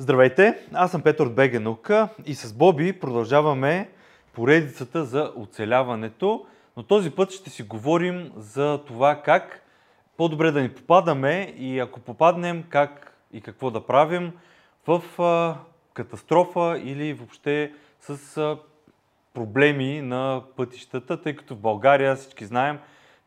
[0.00, 3.88] Здравейте, аз съм Петър от БГ Наука и с Боби продължаваме
[4.32, 9.62] поредицата за оцеляването, но този път ще си говорим за това как
[10.16, 14.32] по-добре да ни попадаме и ако попаднем как и какво да правим
[14.86, 15.02] в
[15.94, 18.56] катастрофа или въобще с
[19.34, 22.78] проблеми на пътищата, тъй като в България всички знаем,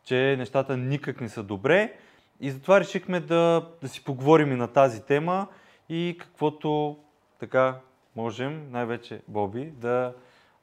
[0.04, 1.92] че нещата никак не са добре.
[2.40, 5.46] И затова решихме да, да си поговорим и на тази тема
[5.92, 6.98] и каквото
[7.38, 7.80] така
[8.16, 10.14] можем, най-вече Боби, да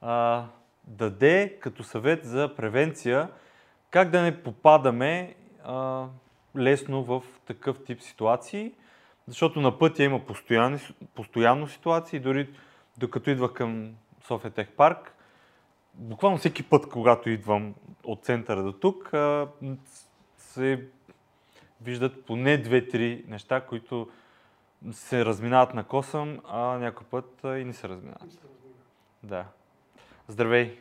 [0.01, 0.45] а,
[0.87, 3.29] даде като съвет за превенция
[3.91, 6.05] как да не попадаме а,
[6.57, 8.73] лесно в такъв тип ситуации,
[9.27, 10.79] защото на пътя има постоянни,
[11.15, 12.49] постоянно ситуации, дори
[12.97, 13.95] докато идвах към
[14.27, 15.15] София Тех парк,
[15.93, 19.47] буквално всеки път, когато идвам от центъра до тук, а,
[20.37, 20.85] се
[21.81, 24.09] виждат поне две-три неща, които
[24.91, 28.47] се разминават на косъм, а някой път и не се разминават.
[29.23, 29.45] Да.
[30.27, 30.77] Здравей!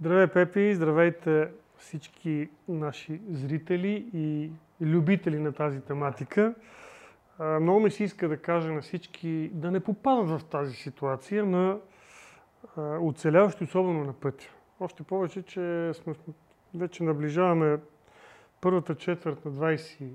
[0.00, 0.74] Здравей, Пепи!
[0.74, 6.54] Здравейте всички наши зрители и любители на тази тематика.
[7.40, 11.78] Много ми се иска да кажа на всички да не попадат в тази ситуация на
[13.00, 14.48] оцеляващи, особено на пътя.
[14.80, 16.14] Още повече, че сме,
[16.74, 17.78] вече наближаваме
[18.60, 20.08] първата четвърт на 22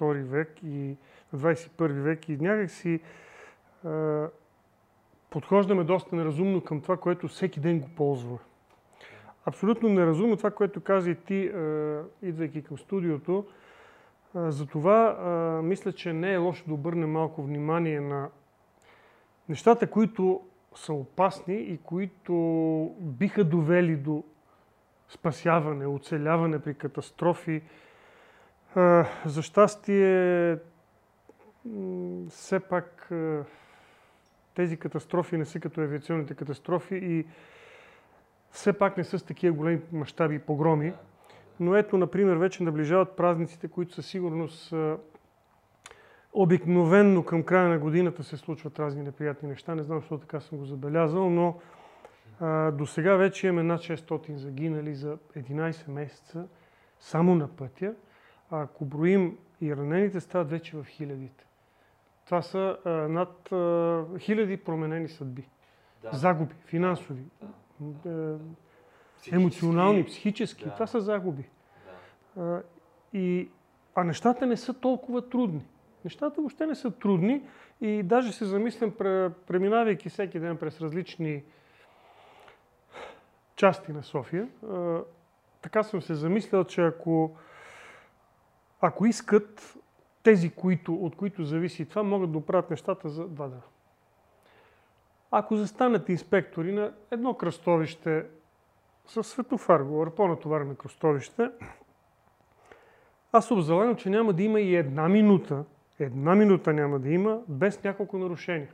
[0.00, 0.96] век и
[1.32, 3.00] на 21 век и някак си
[5.30, 8.38] подхождаме доста неразумно към това, което всеки ден го ползваме.
[9.46, 11.52] Абсолютно неразумно това, което каза и ти,
[12.22, 13.46] идвайки към студиото.
[14.34, 15.16] Затова
[15.64, 18.28] мисля, че не е лошо да обърнем малко внимание на
[19.48, 20.40] нещата, които
[20.74, 22.34] са опасни и които
[23.00, 24.24] биха довели до
[25.08, 27.62] спасяване, оцеляване при катастрофи.
[29.26, 30.58] За щастие,
[32.28, 33.12] все пак
[34.54, 37.26] тези катастрофи не са като авиационните катастрофи и
[38.50, 40.92] все пак не са с такива големи мащаби и погроми.
[41.60, 44.74] Но ето, например, вече наближават празниците, които със сигурност
[46.32, 49.74] обикновенно към края на годината се случват разни неприятни неща.
[49.74, 51.60] Не знам, защо така съм го забелязал, но
[52.72, 56.46] до сега вече имаме над 600 загинали за 11 месеца
[57.00, 57.94] само на пътя.
[58.50, 61.44] Ако броим и ранените, стават вече в хилядите.
[62.24, 65.48] Това са а, над а, хиляди променени съдби.
[66.02, 66.10] Да.
[66.12, 67.22] Загуби, финансови,
[67.80, 68.38] да.
[69.32, 70.64] Е, емоционални, психически.
[70.64, 70.74] Да.
[70.74, 71.44] Това са загуби.
[72.38, 72.62] А,
[73.12, 73.48] и,
[73.94, 75.66] а нещата не са толкова трудни.
[76.04, 77.42] Нещата въобще не са трудни
[77.80, 78.90] и даже се замислям,
[79.46, 81.42] преминавайки всеки ден през различни
[83.56, 84.48] части на София,
[85.62, 87.36] така съм се замислял, че ако,
[88.86, 89.76] ако искат
[90.22, 93.62] тези, които, от които зависи това, могат да оправят нещата за два дена.
[95.30, 98.26] Ако застанат инспектори на едно кръстовище
[99.06, 101.50] с светофар, говоря по-натоварено кръстовище,
[103.32, 105.64] аз залено, че няма да има и една минута,
[105.98, 108.68] една минута няма да има без няколко нарушения.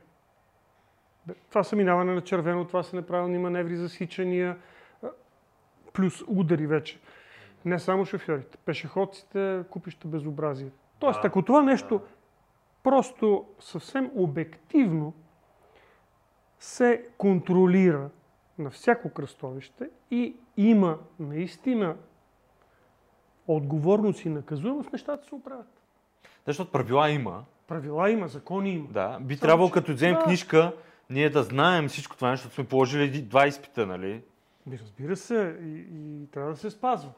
[1.49, 4.57] Това са минаване на червено, това са неправилни маневри, засичания,
[5.93, 6.99] плюс удари вече.
[7.65, 10.69] Не само шофьорите, пешеходците, купища безобразие.
[10.99, 12.01] Тоест, ако това нещо
[12.83, 15.13] просто съвсем обективно
[16.59, 18.09] се контролира
[18.59, 21.95] на всяко кръстовище и има наистина
[23.47, 25.81] отговорност и наказуемост, нещата се оправят.
[26.47, 27.43] Защото правила има.
[27.67, 28.87] Правила има, закони има.
[28.91, 30.23] Да, би Само, трябвало като вземем да.
[30.23, 30.73] книжка,
[31.09, 34.23] ние да знаем всичко това, защото сме положили два изпита, нали?
[34.71, 37.11] Разбира се, и, и трябва да се спазва.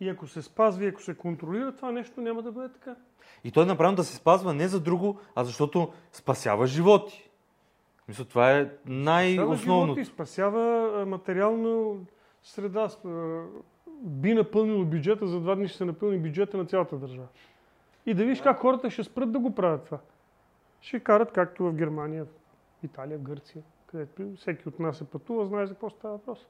[0.00, 2.96] И ако се спазва и ако се контролира, това нещо няма да бъде така.
[3.44, 7.30] И той е направено да се спазва не за друго, а защото спасява животи.
[8.08, 10.04] Мисля, това е най-основното.
[10.04, 11.94] Спасява спасява материална
[12.42, 12.88] среда.
[14.02, 17.28] Би напълнило бюджета, за два дни ще се напълни бюджета на цялата държава.
[18.06, 19.98] И да видиш как хората ще спрат да го правят това.
[20.80, 22.28] Ще карат както в Германия, в
[22.84, 26.46] Италия, в Гърция, където всеки от нас е пътува, знае за какво става въпрос.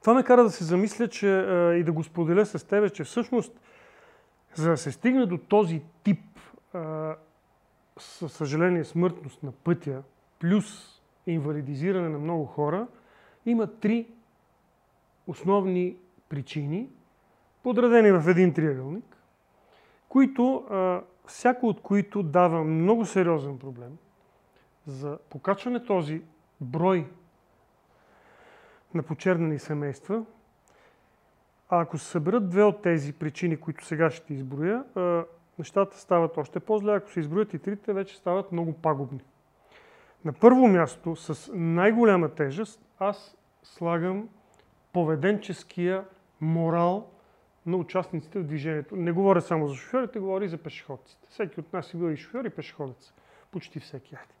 [0.00, 3.04] Това ме кара да се замисля че, а, и да го споделя с тебе, че
[3.04, 3.60] всъщност,
[4.54, 6.38] за да се стигне до този тип,
[6.74, 7.16] а,
[7.98, 10.02] със съжаление, смъртност на пътя,
[10.38, 12.86] плюс инвалидизиране на много хора,
[13.46, 14.06] има три
[15.26, 15.96] основни
[16.28, 16.88] причини,
[17.62, 19.16] подредени в един триъгълник,
[20.08, 23.98] които, а, всяко от които дава много сериозен проблем
[24.86, 26.22] за покачване този
[26.60, 27.06] брой
[28.94, 30.24] на почернени семейства.
[31.68, 34.84] А ако се съберат две от тези причини, които сега ще изброя,
[35.58, 36.94] нещата стават още по-зле.
[36.94, 39.20] Ако се изброят и трите, вече стават много пагубни.
[40.24, 44.28] На първо място, с най-голяма тежест, аз слагам
[44.92, 46.04] поведенческия
[46.40, 47.10] морал
[47.66, 48.96] на участниците в движението.
[48.96, 51.28] Не говоря само за шофьорите, говоря и за пешеходците.
[51.30, 53.12] Всеки от нас е бил и шофьор, и пешеходец.
[53.50, 54.14] Почти всеки.
[54.14, 54.39] Айде.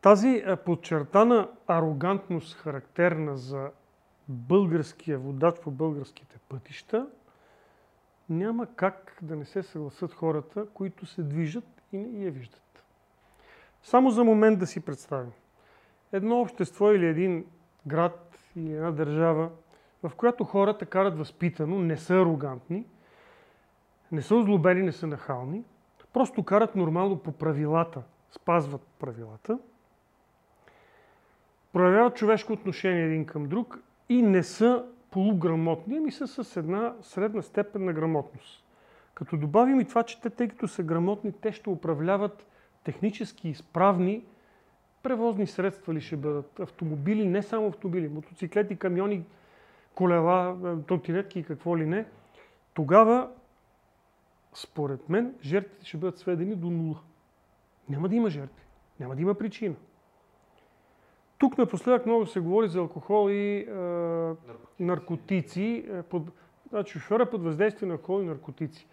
[0.00, 3.70] Тази е, подчертана арогантност, характерна за
[4.28, 7.06] българския водач по българските пътища,
[8.28, 12.84] няма как да не се съгласат хората, които се движат и не я виждат.
[13.82, 15.32] Само за момент да си представим.
[16.12, 17.46] Едно общество или един
[17.86, 19.50] град или една държава,
[20.02, 22.86] в която хората карат възпитано, не са арогантни,
[24.12, 25.64] не са озлобени, не са нахални,
[26.12, 29.58] просто карат нормално по правилата, спазват правилата,
[31.72, 33.78] проявяват човешко отношение един към друг
[34.08, 38.64] и не са полуграмотни, ами са с една средна степен на грамотност.
[39.14, 42.46] Като добавим и това, че те, тъй като са грамотни, те ще управляват
[42.84, 44.24] технически изправни
[45.02, 49.24] превозни средства ли ще бъдат, автомобили, не само автомобили, мотоциклети, камиони,
[49.94, 50.56] колела,
[50.88, 52.06] тротинетки и какво ли не,
[52.74, 53.30] тогава,
[54.54, 57.00] според мен, жертвите ще бъдат сведени до нула.
[57.88, 58.62] Няма да има жертви.
[59.00, 59.74] Няма да има причина.
[61.40, 64.44] Тук напоследък много се говори за алкохол и е, наркотици.
[64.78, 66.22] наркотици под,
[66.68, 68.86] значи, шофьора под въздействие на алкохол и наркотици.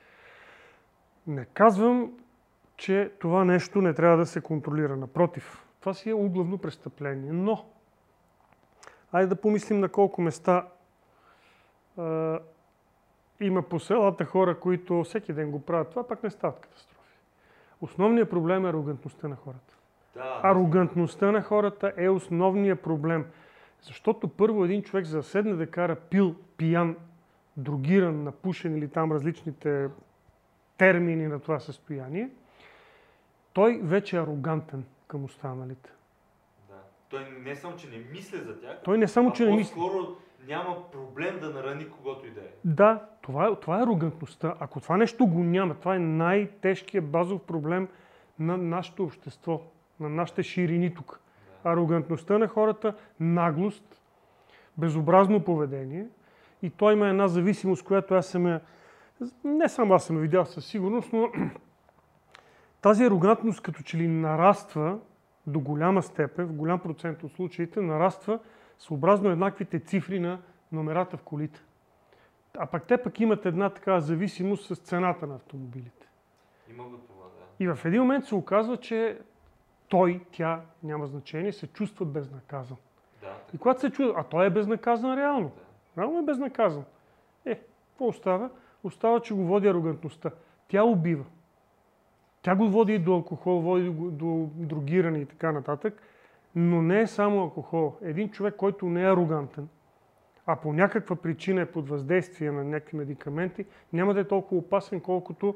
[1.27, 2.13] Не казвам,
[2.77, 4.97] че това нещо не трябва да се контролира.
[4.97, 7.31] Напротив, това си е углавно престъпление.
[7.31, 7.65] Но,
[9.11, 10.67] айде да помислим на колко места
[11.97, 12.39] а,
[13.39, 15.89] има по селата хора, които всеки ден го правят.
[15.89, 17.17] Това пак не стават катастрофи.
[17.81, 19.76] Основният проблем е арогантността на хората.
[20.17, 20.39] Да.
[20.43, 23.25] Арогантността на хората е основният проблем.
[23.81, 26.95] Защото първо един човек за да седне да кара пил, пиян,
[27.57, 29.89] другиран, напушен или там различните
[30.77, 32.29] термини на това състояние,
[33.53, 35.89] той вече е арогантен към останалите.
[36.69, 36.75] Да.
[37.09, 39.71] Той не само, че не мисли за тях, той не само, че не мисли.
[39.71, 40.17] скоро
[40.47, 42.49] няма проблем да нарани когото и да е.
[42.65, 44.55] Да, това, е, това е арогантността.
[44.59, 47.87] Ако това нещо го няма, това е най-тежкият базов проблем
[48.39, 49.61] на нашето общество,
[49.99, 51.19] на нашите ширини тук.
[51.63, 54.01] Арогантността на хората, наглост,
[54.77, 56.07] безобразно поведение.
[56.61, 58.61] И той има една зависимост, която аз съм я...
[59.43, 61.31] Не само аз съм видял със сигурност, но
[62.81, 64.99] тази арогантност като че ли нараства
[65.47, 68.39] до голяма степен, в голям процент от случаите, нараства
[68.79, 70.39] съобразно еднаквите цифри на
[70.71, 71.61] номерата в колите.
[72.57, 76.07] А пък те пък имат една такава зависимост с цената на автомобилите.
[76.69, 77.63] Има го това, да.
[77.63, 79.19] И в един момент се оказва, че
[79.89, 82.77] той, тя, няма значение, се чувства безнаказан.
[83.21, 83.35] Да.
[83.53, 85.51] И когато се чува, а той е безнаказан реално.
[85.95, 86.01] Да.
[86.01, 86.83] Реално е безнаказан.
[87.45, 88.49] Е, какво остава?
[88.83, 90.31] Остава, че го води арогантността.
[90.67, 91.23] Тя убива.
[92.41, 96.01] Тя го води и до алкохол, води до, до другиране и така нататък.
[96.55, 97.95] Но не е само алкохол.
[98.01, 99.67] Един човек, който не е арогантен,
[100.45, 104.99] а по някаква причина е под въздействие на някакви медикаменти, няма да е толкова опасен,
[104.99, 105.55] колкото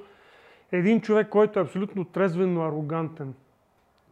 [0.72, 3.34] един човек, който е абсолютно трезвен, но арогантен.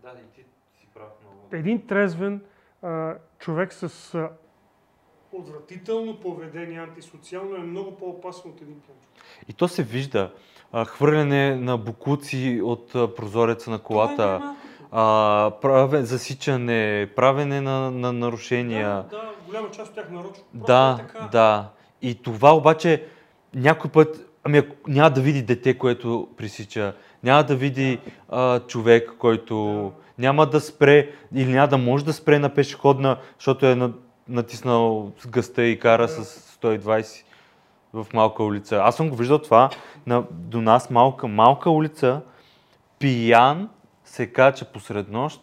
[0.04, 0.42] Да, и ти
[0.80, 1.38] си прав много.
[1.52, 2.42] Един трезвен
[2.82, 4.30] а, човек с а,
[5.32, 8.98] отвратително поведение, антисоциално е много по-опасно от един пиян
[9.48, 10.34] И то се вижда.
[10.72, 14.56] А, хвърляне на букуци от а, прозореца на колата.
[14.92, 19.06] А, праве, засичане, правене на, на нарушения.
[19.12, 20.44] Да, да, голяма част от тях нарочно.
[20.54, 21.30] Да, е така.
[21.32, 21.70] да.
[22.02, 23.08] И това обаче
[23.56, 28.00] някой път, ами няма да види дете, което пресича, няма да види
[28.30, 33.66] а, човек, който няма да спре или няма да може да спре на пешеходна, защото
[33.66, 33.92] е
[34.28, 36.26] натиснал с гъста и кара с
[36.62, 37.24] 120
[37.94, 38.76] в малка улица.
[38.76, 39.70] Аз съм го виждал това
[40.08, 42.22] на, до нас малка, малка улица,
[43.00, 43.70] пиян
[44.06, 45.42] се кача посред нощ,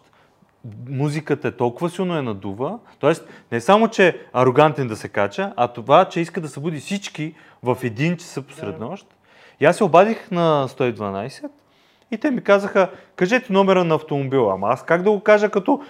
[0.89, 3.13] музиката е толкова силно е надува, т.е.
[3.51, 7.35] не само, че е арогантен да се кача, а това, че иска да събуди всички
[7.63, 9.07] в един часа посред нощ.
[9.59, 11.49] И аз се обадих на 112
[12.11, 14.53] и те ми казаха, кажете номера на автомобила.
[14.53, 15.81] Ама аз как да го кажа, като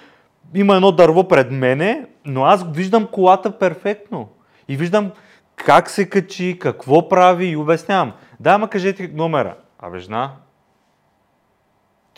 [0.55, 4.29] има едно дърво пред мене, но аз виждам колата перфектно.
[4.67, 5.11] И виждам
[5.55, 8.13] как се качи, какво прави и обяснявам.
[8.39, 9.55] Да, ама кажете номера.
[9.79, 10.31] Абе, жена,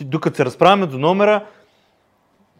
[0.01, 1.45] докато се разправяме до номера,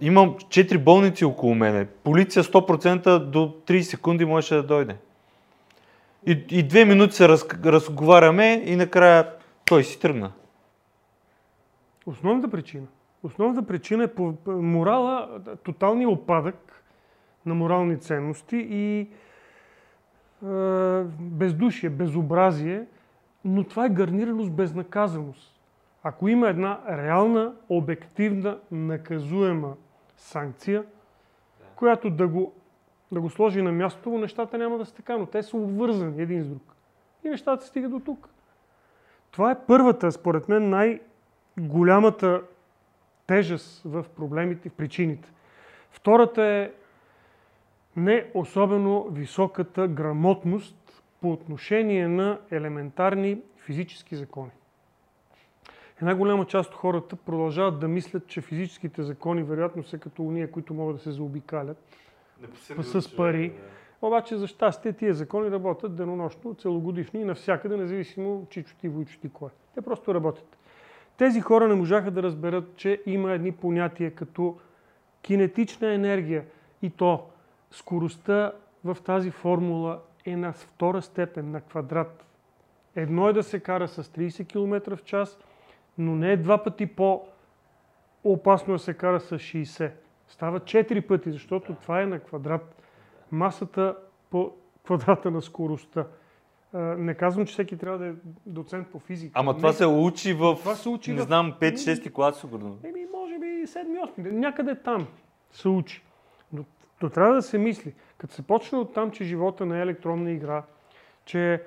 [0.02, 1.86] имам 4 болници около мене.
[1.86, 4.96] Полиция 100% до 30 секунди можеше да дойде.
[6.26, 9.28] И, и две минути се раз, разговаряме и накрая
[9.66, 10.32] той си тръгна.
[12.06, 12.88] Основната причина.
[13.24, 14.10] Основната причина е
[14.52, 16.84] морала, тоталния опадък
[17.46, 19.08] на морални ценности и е,
[21.20, 22.86] бездушие, безобразие.
[23.46, 25.60] но това е гарнирано с безнаказаност.
[26.04, 29.74] Ако има една реална, обективна, наказуема
[30.18, 30.84] санкция,
[31.76, 32.54] която да го,
[33.12, 36.44] да го сложи на мястото, нещата няма да са така, но те са обвързани един
[36.44, 36.76] с друг.
[37.24, 38.30] И нещата стигат до тук.
[39.32, 40.70] Това е първата, според мен,
[41.58, 42.42] най-голямата
[43.28, 45.32] тежест в проблемите, в причините.
[45.92, 46.72] Втората е
[47.96, 54.52] не особено високата грамотност по отношение на елементарни физически закони.
[56.02, 60.52] Една голяма част от хората продължават да мислят, че физическите закони вероятно са като уния,
[60.52, 61.78] които могат да се заобикалят
[62.82, 63.54] с пари.
[64.02, 69.30] Обаче за щастие тия закони работят денонощно, целогодишно и навсякъде, независимо чичо ти, войчо ти
[69.30, 69.50] кой.
[69.76, 70.58] Те просто работят.
[71.20, 74.58] Тези хора не можаха да разберат, че има едни понятия като
[75.22, 76.46] кинетична енергия
[76.82, 77.26] и то
[77.72, 78.52] скоростта
[78.84, 82.26] в тази формула е на втора степен, на квадрат.
[82.96, 85.38] Едно е да се кара с 30 км в час,
[85.98, 89.92] но не е два пъти по-опасно да се кара с 60.
[90.28, 92.84] Става 4 пъти, защото това е на квадрат.
[93.32, 93.98] Масата
[94.30, 94.52] по
[94.84, 96.06] квадрата на скоростта.
[96.74, 98.14] Не казвам, че всеки трябва да е
[98.46, 99.32] доцент по физика.
[99.36, 101.26] Ама не, това се учи в, това се учи не в...
[101.26, 102.78] знам, 5-6 клас, сигурно.
[102.84, 104.32] Еми, може би 7-8.
[104.32, 105.08] Някъде там
[105.52, 106.04] се учи.
[106.54, 106.66] Но,
[107.02, 107.94] но трябва да се мисли.
[108.18, 110.64] Като се почне от там, че живота не е електронна игра,
[111.26, 111.64] че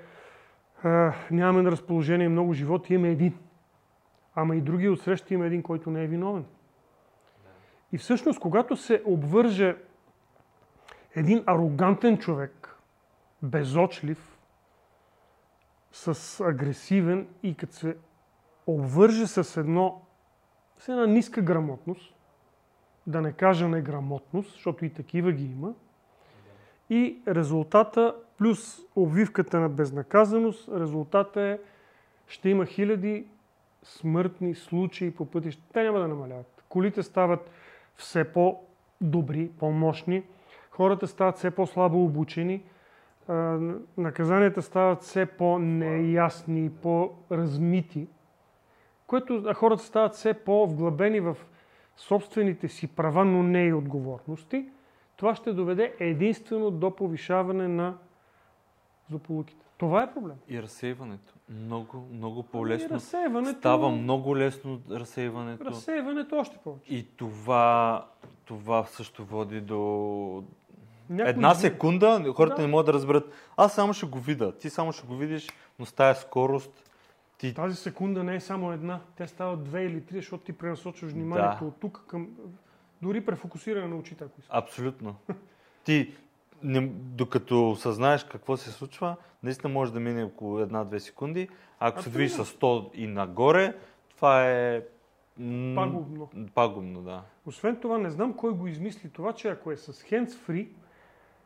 [0.82, 3.34] а, нямаме на разположение много живот, имаме един.
[4.34, 6.44] Ама и другия отсреща има един, който не е виновен.
[7.92, 9.76] И всъщност, когато се обвърже
[11.14, 12.76] един арогантен човек,
[13.42, 14.31] безочлив,
[15.92, 17.96] с агресивен и като се
[18.66, 20.02] обвърже с едно
[20.78, 22.14] с една ниска грамотност,
[23.06, 25.74] да не кажа неграмотност, защото и такива ги има,
[26.90, 31.58] и резултата плюс обвивката на безнаказаност, резултата е
[32.26, 33.26] ще има хиляди
[33.82, 35.62] смъртни случаи по пътища.
[35.72, 36.64] Те няма да намаляват.
[36.68, 37.50] Колите стават
[37.96, 40.22] все по-добри, по-мощни,
[40.70, 42.62] хората стават все по-слабо обучени,
[43.96, 48.06] наказанията стават все по-неясни, по-размити,
[49.06, 51.36] което хората стават все по-вглъбени в
[51.96, 54.68] собствените си права, но не и отговорности.
[55.16, 57.94] Това ще доведе единствено до повишаване на
[59.10, 59.66] злополуките.
[59.78, 60.36] Това е проблем.
[60.48, 61.34] И разсейването.
[61.48, 62.86] Много, много по-лесно.
[62.86, 63.58] И разсейването...
[63.58, 65.64] Става много лесно разсейването.
[65.64, 66.94] Разсейването още повече.
[66.94, 68.06] И това,
[68.44, 70.44] това също води до
[71.12, 72.62] Някой Една секунда хората Да.
[72.62, 73.32] не могат да разберат.
[73.56, 74.52] Аз само ще го видя.
[74.52, 76.92] Ти само ще го видиш, но с тая скорост
[77.38, 77.54] ти...
[77.54, 79.00] Тази секунда не е само една.
[79.16, 81.64] Тя става две или три, защото ти пренасочваш вниманието Да.
[81.64, 82.28] от тук към...
[83.02, 84.56] Дори префокусиране на очите, ако искаш.
[84.58, 85.16] Абсолютно.
[85.84, 86.14] Ти,
[86.62, 91.48] не, докато осъзнаеш какво се случва, наистина може да мине около една-две секунди.
[91.80, 93.74] Ако се движиш с 100 и нагоре,
[94.16, 94.82] това е...
[95.74, 96.30] Пагубно.
[96.54, 97.22] Пагубно, да.
[97.46, 100.68] Освен това, не знам кой го измисли това, че ако е с hands-free,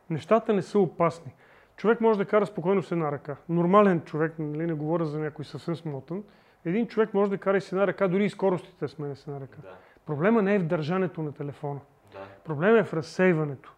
[0.09, 1.33] нещата не са опасни.
[1.75, 3.35] Човек може да кара спокойно с една ръка.
[3.49, 6.23] Нормален човек, нали, не говоря за някой съвсем смотан,
[6.65, 9.27] един човек може да кара и с една ръка, дори и скоростите да сменя с
[9.27, 9.57] една ръка.
[9.61, 9.75] Да.
[10.05, 11.79] Проблема не е в държането на телефона.
[12.13, 12.19] да.
[12.43, 13.73] Проблема е в разсейването.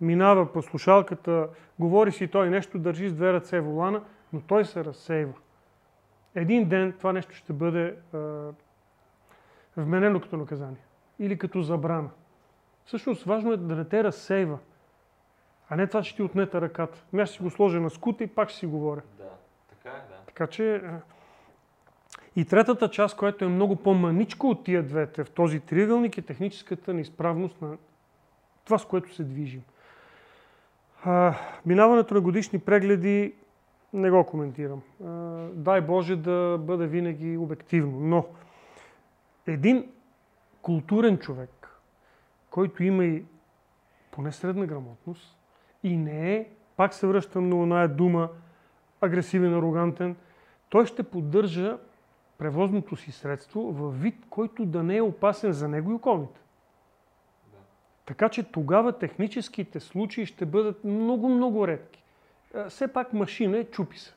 [0.00, 1.48] Минава по слушалката,
[1.78, 5.32] говори си той нещо, държи с две ръце волана, но той се разсейва.
[6.34, 8.18] Един ден това нещо ще бъде а,
[9.76, 10.84] вменено като наказание
[11.18, 12.10] или като забрана.
[12.84, 14.58] Всъщност важно е да не те разсейва,
[15.74, 17.04] а не това, че ти отнета ръката.
[17.12, 19.02] Ами аз ще си го сложа на скута и пак ще си говоря.
[19.18, 19.30] Да.
[19.70, 20.16] Така е, да.
[20.26, 21.00] Така че а,
[22.36, 26.94] и третата част, която е много по-маничко от тия двете в този триъгълник е техническата
[26.94, 27.76] неизправност на
[28.64, 29.62] това, с което се движим.
[31.04, 31.34] А,
[31.66, 33.34] минаването на годишни прегледи
[33.92, 34.82] не го коментирам.
[35.04, 35.08] А,
[35.52, 38.00] дай Боже да бъде винаги обективно.
[38.00, 38.26] Но
[39.46, 39.92] един
[40.62, 41.68] културен човек,
[42.50, 43.24] който има и
[44.10, 45.36] поне средна грамотност
[45.84, 48.28] и не е, пак се връщам на оная дума,
[49.00, 50.16] агресивен, арогантен,
[50.68, 51.78] той ще поддържа
[52.38, 56.40] превозното си средство във вид, който да не е опасен за него и околните.
[58.06, 62.04] Така че тогава техническите случаи ще бъдат много-много редки.
[62.68, 64.14] Все пак машина е чупи се.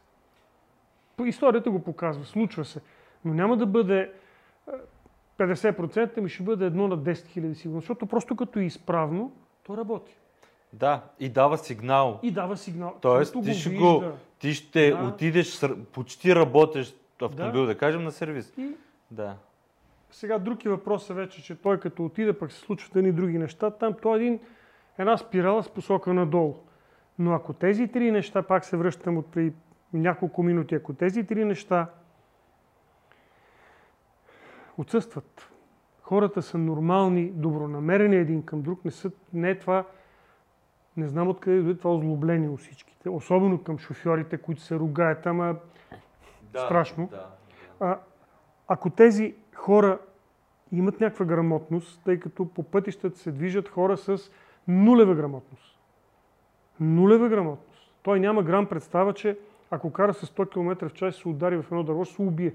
[1.26, 2.82] Историята го показва, случва се.
[3.26, 4.12] Но няма да бъде
[4.68, 4.72] а,
[5.38, 9.32] 50%, ми ще бъде едно на 10 000 сигурно, защото просто като е изправно,
[9.64, 10.18] то работи.
[10.80, 12.20] Да, и дава сигнал.
[12.24, 12.96] И дава сигнал.
[13.02, 14.04] Тоест, ти го ще го,
[14.40, 14.98] ти ще Да.
[14.98, 15.62] отидеш
[15.94, 17.68] почти работещ автомобил, да.
[17.68, 17.78] Да.
[17.78, 18.54] кажем, на сервис.
[18.58, 18.72] И
[19.12, 19.36] Да.
[20.12, 23.38] Сега друг е въпрос е вече, че той като отиде, пък се случват едни други
[23.38, 23.72] неща.
[23.72, 24.40] Там той е един,
[24.98, 26.56] една спирала с посока надолу.
[27.20, 29.54] Но ако тези три неща, пак се връщам от при
[29.94, 30.76] няколко минути.
[30.76, 31.88] Ако тези три неща
[34.78, 35.50] отсъстват,
[36.02, 39.86] хората са нормални, добронамерени един към друг, не, са, не е това,
[40.98, 45.56] не знам откъде дойде това озлобление у всичките, особено към шофьорите, които се ругаят, ама
[46.54, 47.08] Да, Страшно.
[47.12, 47.28] Да,
[47.80, 48.00] а,
[48.68, 50.00] ако тези хора
[50.72, 54.32] имат някаква грамотност, тъй като по пътищата се движат хора с
[54.68, 55.80] нулева грамотност.
[56.80, 57.94] Нулева грамотност.
[58.04, 59.38] Той няма грам представа, че
[59.72, 62.54] ако кара с 100 км в час се удари в едно дърво, ще се убие.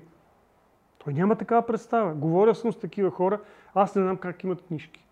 [1.04, 2.14] Той няма такава представа.
[2.14, 3.40] Говоря съм с такива хора,
[3.74, 5.04] аз не знам как имат книжки.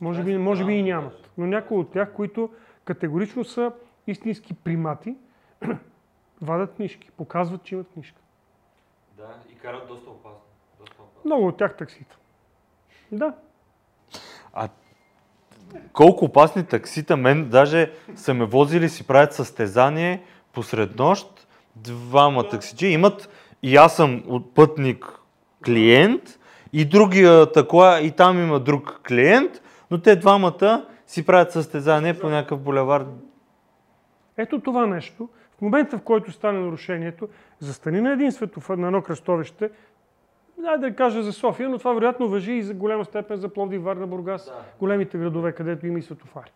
[0.00, 1.30] Може би, може би и нямат.
[1.38, 2.50] Но някои от тях, които
[2.88, 3.72] категорично са
[4.06, 5.14] истински примати,
[6.42, 8.20] вадат книжки, показват, че имат книжка.
[9.16, 9.28] да.
[9.52, 10.38] И карат доста опасно.
[10.80, 11.20] Доста опасно.
[11.24, 12.16] Много от тях таксита.
[13.12, 13.34] Да.
[14.52, 14.68] А
[15.92, 22.48] колко опасни таксита, мен даже са ме возили, си правят състезание посред нощ, двама Да.
[22.48, 23.28] таксичи имат
[23.62, 25.20] и аз съм от пътник
[25.64, 26.38] клиент
[26.72, 32.28] и другия такова и там има друг клиент, но те двамата си правят състезание по
[32.28, 33.06] някакъв булевар.
[34.36, 35.28] Ето това нещо.
[35.58, 39.70] В момента, в който стане нарушението, застани на един светофар, на едно кръстовище,
[40.58, 43.82] да, да кажа за София, но това вероятно въжи и за голяма степен за Пловдив,
[43.82, 44.64] Варна, Бургас, Да.
[44.78, 46.52] големите градове, където има и светофари.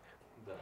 [0.47, 0.52] Да.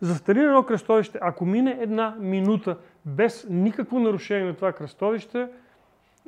[0.00, 5.48] Застани на едно кръстовище, ако мине една минута без никакво нарушение на това кръстовище,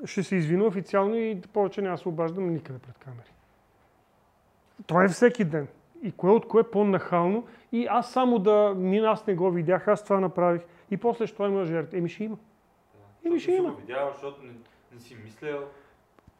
[0.04, 3.32] ще се извина официално и повече няма да се обаждам никъде пред камери.
[4.86, 5.68] Това е всеки ден.
[6.06, 7.46] И кое от кое е по-нахално.
[7.72, 10.62] И аз само да мина, аз не го видях, аз това направих.
[10.90, 11.98] И после, що има жертва?
[11.98, 12.36] Еми ще има.
[13.25, 13.72] Еми ще има.
[13.72, 14.52] видял, защото не,
[14.92, 15.60] не си мислял.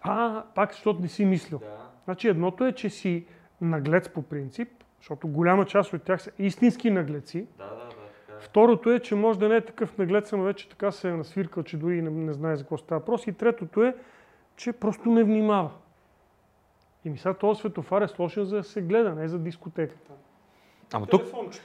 [0.01, 1.59] А, пак, защото не си мислил.
[1.59, 1.91] Да.
[2.05, 3.27] Значи едното е, че си
[3.61, 4.69] наглец по принцип,
[5.01, 7.47] защото голяма част от тях са истински наглеци.
[7.59, 7.89] Да, да, да.
[8.27, 8.41] Така.
[8.41, 11.63] Второто е, че може да не е такъв наглец, ама вече така се е насвиркал,
[11.63, 13.27] че дори не, не знае за какво става въпрос.
[13.27, 13.95] И третото е,
[14.57, 15.71] че просто не внимава.
[17.07, 20.13] И ми сега този светофар е сложен за да се гледа, не за дискотеката.
[20.93, 21.65] Ама тук Телефончето.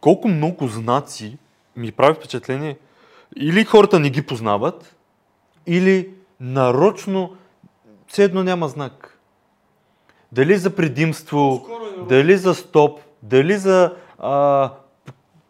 [0.00, 1.38] колко много знаци
[1.76, 2.78] ми прави впечатление.
[3.36, 4.96] Или хората не ги познават,
[5.66, 7.36] или нарочно
[8.06, 9.18] все едно няма знак.
[10.32, 11.66] Дали за предимство,
[11.98, 14.72] е дали за стоп, дали за а,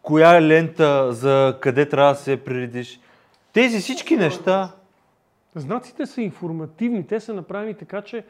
[0.03, 3.01] коя е лента, за къде трябва да се приредиш.
[3.53, 4.73] Тези всички неща.
[5.55, 8.23] Знаците са информативни, те са направени така, че е,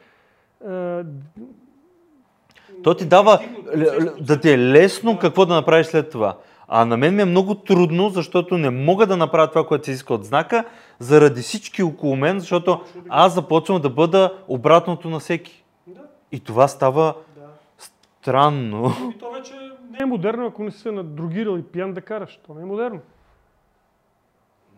[2.83, 3.39] То ти дава
[3.75, 6.37] л- л- да ти е лесно какво да направиш след това.
[6.67, 9.91] А на мен ми е много трудно, защото не мога да направя това, което се
[9.91, 10.65] иска от знака,
[10.99, 15.63] заради всички около мен, защото аз започвам да бъда обратното на всеки.
[16.31, 17.13] И това става
[17.77, 18.91] странно.
[19.15, 19.53] И то вече
[19.91, 22.39] не е модерно, ако не си се надрогирал и пиян да караш.
[22.47, 22.99] То не е модерно.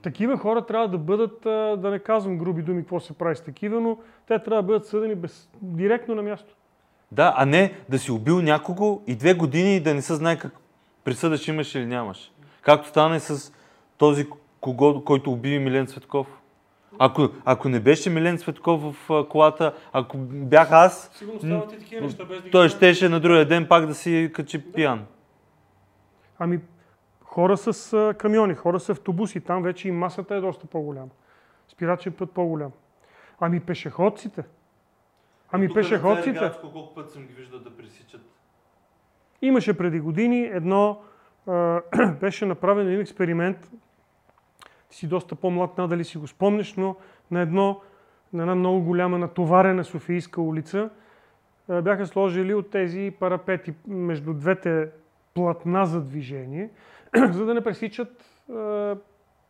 [0.01, 1.39] Такива хора трябва да бъдат,
[1.81, 4.85] да не казвам груби думи, какво се прави с такива, но те трябва да бъдат
[4.85, 6.55] съдени без, директно на място.
[7.11, 10.53] Да, а не да си убил някого и две години да не се знае как
[11.03, 12.31] присъда ще имаш или нямаш.
[12.61, 13.53] Както стана и с
[13.97, 14.27] този,
[14.61, 16.27] кого, който уби Милен Цветков.
[16.99, 22.01] Ако, ако не беше Милен Цветков в колата, ако бях аз, Сигурно стават и такива
[22.01, 25.05] неща, без да той щеше на другия ден пак да си качи пиян.
[26.39, 26.59] Ами,
[27.33, 31.09] хора с камиони, хора с автобуси, там вече и масата е доста по-голяма.
[31.67, 32.71] Спирачен път по-голям.
[33.39, 34.43] Ами пешеходците.
[35.51, 36.51] Ами пешеходците.
[36.61, 38.21] колко път съм ги виждал да пресичат.
[39.41, 41.01] Имаше преди години едно,
[41.47, 41.81] а,
[42.21, 43.71] беше направен един експеримент,
[44.89, 46.95] ти си доста по-млад, надали си го спомнеш, но
[47.31, 47.81] на, едно,
[48.33, 50.89] на една много голяма натоварена Софийска улица
[51.69, 54.89] а, бяха сложили от тези парапети между двете
[55.33, 56.69] платна за движение,
[57.31, 58.95] за да не пресичат а,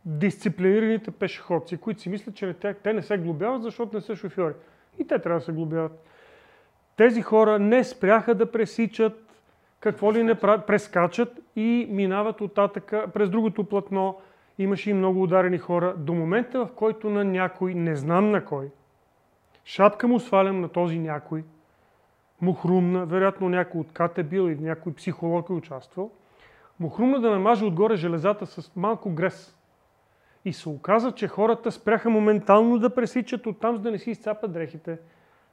[0.04, 4.54] дисциплинираните пешеходци, които си мислят, че не, те, не се глобяват, защото не са шофьори.
[4.98, 6.04] И те трябва да се глобяват.
[6.96, 9.44] Тези хора не спряха да пресичат,
[9.80, 14.20] какво ли не правят, прескачат и минават оттатъка през другото платно.
[14.58, 15.94] Имаше и много ударени хора.
[15.96, 18.70] До момента, в който на някой, не знам на кой,
[19.64, 21.44] шапка му свалям на този някой,
[22.40, 26.10] му хрумна, вероятно някой от КТ бил или някой психолог е участвал,
[26.80, 29.56] му хрумна да намаже отгоре железата с малко грес.
[30.44, 34.52] И се оказа, че хората спряха моментално да пресичат оттам, за да не си изцапат
[34.52, 34.98] дрехите.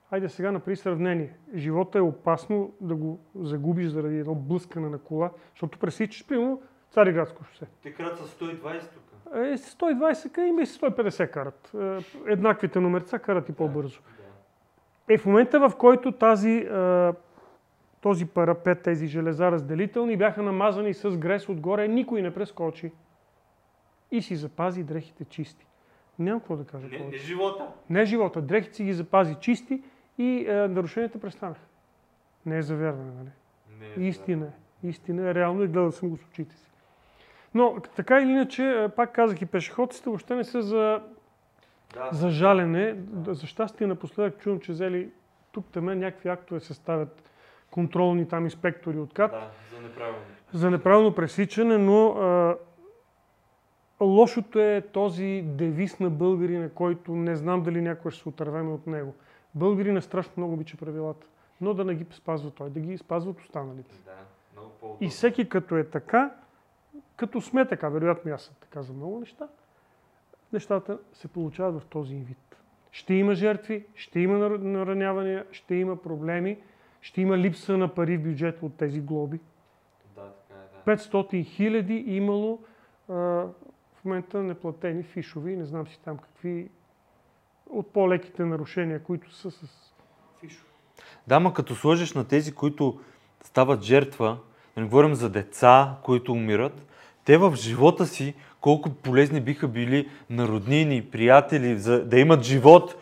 [0.10, 1.34] Хайде сега направи сравнение.
[1.56, 7.44] Живота е опасно да го загубиш заради едно блъскане на кола, защото пресичаш, примерно, Цариградско
[7.44, 7.66] шосе.
[7.84, 9.36] Те карат с 120 тук.
[9.36, 11.72] Е, с 120 ка има и с 150 карат.
[11.82, 14.00] Е, еднаквите номерца карат и по-бързо.
[15.10, 16.68] Е, в момента, в който тази, е,
[18.02, 22.92] този парапет, тези железа разделителни бяха намазани с грес отгоре, никой не прескочи.
[24.12, 25.66] и си запази дрехите чисти.
[26.20, 27.12] Няма какво да кажа Не, повече.
[27.12, 27.68] не живота.
[27.90, 29.82] Не живота, дрехите си ги запази чисти
[30.18, 31.62] и е, нарушенията престанаха.
[32.46, 33.30] Не е завярване, нали?
[33.98, 34.88] Не, Истина е.
[34.88, 36.66] Истина е реално и гледал съм го с очите си.
[37.54, 41.02] Но така или иначе, е, пак казах и пешеходците въобще не са за,
[41.94, 42.10] Да.
[42.12, 42.94] за жалене.
[42.98, 45.10] Да, За щастие напоследък чувам, че взели
[45.52, 47.30] тук теме някакви актове се ставят
[47.72, 50.20] контролни там инспектори от КАТ Да, за неправилно.
[50.54, 52.58] за неправилно пресичане, но а,
[54.02, 58.88] лошото е този девиз на българина, който не знам дали някой ще се отървеме от
[58.88, 59.14] него.
[59.56, 61.28] Българина страшно много обича правилата,
[61.62, 63.96] но да не ги спазва той, да ги спазват останалите.
[64.06, 64.12] Да,
[64.54, 64.98] много по-удобно.
[65.02, 66.32] И всеки като е така,
[67.16, 69.48] като сме така, вероятно аз съм така за много неща,
[70.54, 72.38] нещата се получават в този вид.
[72.92, 76.58] Ще има жертви, ще има нар- наранявания, ще има проблеми,
[77.02, 79.40] ще има липса на пари в бюджета от тези глоби.
[80.16, 80.60] Да, така
[80.90, 80.98] е, да.
[80.98, 82.60] 500 хиляди имало
[83.10, 86.70] а, в момента неплатени фишови, не знам си там какви
[87.70, 89.94] от по-леките нарушения, които са с
[90.40, 90.70] фишови.
[91.28, 93.00] Да, ма като сложиш на тези, които
[93.44, 94.38] стават жертва,
[94.76, 96.86] да не говорим за деца, които умират,
[97.26, 102.96] те в живота си колко полезни биха били на роднини, приятели, за да имат живот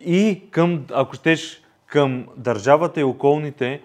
[0.00, 1.62] и към, ако щеш,
[1.92, 3.82] към държавата и околните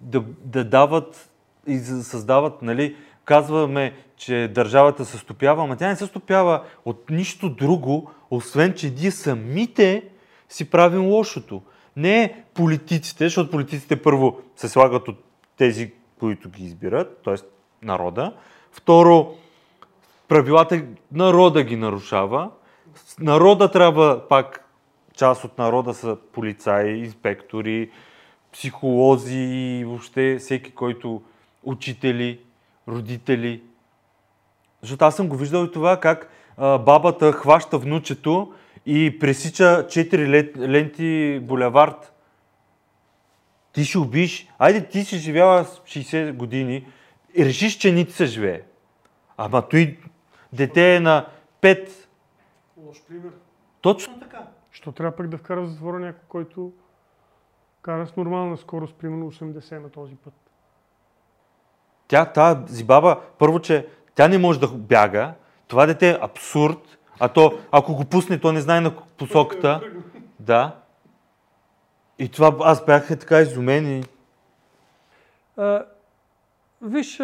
[0.00, 1.30] да, да дават
[1.66, 7.10] и да създават, нали, казваме, че държавата се стопява, ама тя не се стопява от
[7.10, 10.04] нищо друго, освен, че ние самите
[10.48, 11.62] си правим лошото.
[11.96, 15.24] Не политиците, защото политиците първо се слагат от
[15.56, 17.34] тези, които ги избират, т.е.
[17.82, 18.34] народа.
[18.72, 19.34] Второ,
[20.28, 22.50] правилата народа ги нарушава.
[23.18, 24.61] Народа трябва пак,
[25.22, 27.90] част от народа са полицаи, инспектори,
[28.52, 31.22] психолози и въобще всеки, който
[31.62, 32.40] учители,
[32.88, 33.62] родители.
[34.80, 38.54] Защото аз съм го виждал и това, как а, бабата хваща внучето
[38.86, 42.12] и пресича 4 лет- ленти булевард.
[43.72, 44.48] Ти ще убиш.
[44.58, 46.86] Айде, ти си живяла с 60 години
[47.34, 48.62] и решиш, че ни ти се живее.
[49.36, 49.98] Ама той
[50.52, 51.26] дете е на
[51.60, 51.88] 5.
[52.76, 53.30] Лош пример.
[53.80, 54.51] Точно така.
[54.82, 56.72] Що трябва пък да вкара в затвора някой, който
[57.82, 60.34] кара с нормална скорост, примерно 80 на този път.
[62.08, 65.34] Тя, тази баба, първо, че тя не може да бяга.
[65.68, 66.98] Това дете е абсурд.
[67.20, 69.80] А то, ако го пусне, то не знае на посоката.
[70.40, 70.76] Да.
[72.18, 74.04] И това аз бях е така изумен и...
[75.56, 75.84] А,
[76.82, 77.20] виж,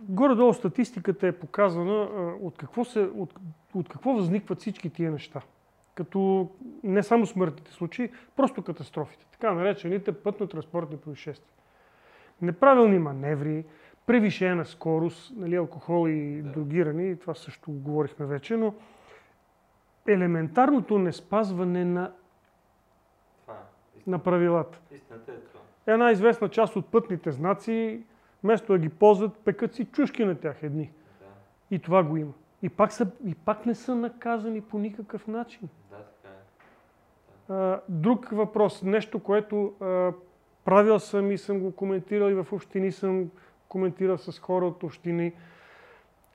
[0.00, 3.34] горе-долу статистиката е показана а, от, какво се, от,
[3.74, 5.40] от какво възникват всички тия неща.
[5.94, 6.50] Като
[6.84, 9.26] не само смъртните случаи, просто катастрофите.
[9.32, 11.54] Така наречените пътно-транспортни происшествия.
[12.42, 13.64] Неправилни маневри,
[14.06, 16.50] превишена скорост, нали, алкохол и Да.
[16.50, 18.74] другиране, и това също го говорихме вече, но
[20.08, 22.12] елементарното неспазване на,
[24.06, 24.80] на правилата.
[24.94, 25.60] Истината е това.
[25.86, 28.02] Една известна част от пътните знаци,
[28.44, 30.92] вместо да ги ползват, пекат си чушки на тях едни.
[31.20, 31.26] Да,
[31.70, 32.32] И това го има.
[32.64, 35.68] И пак, са, и пак не са наказани по никакъв начин.
[35.90, 37.56] да, така е.
[37.56, 40.12] А, друг въпрос, нещо, което а,
[40.64, 43.30] правил съм и съм го коментирал и в общини съм
[43.68, 45.32] коментирал с хора от общини.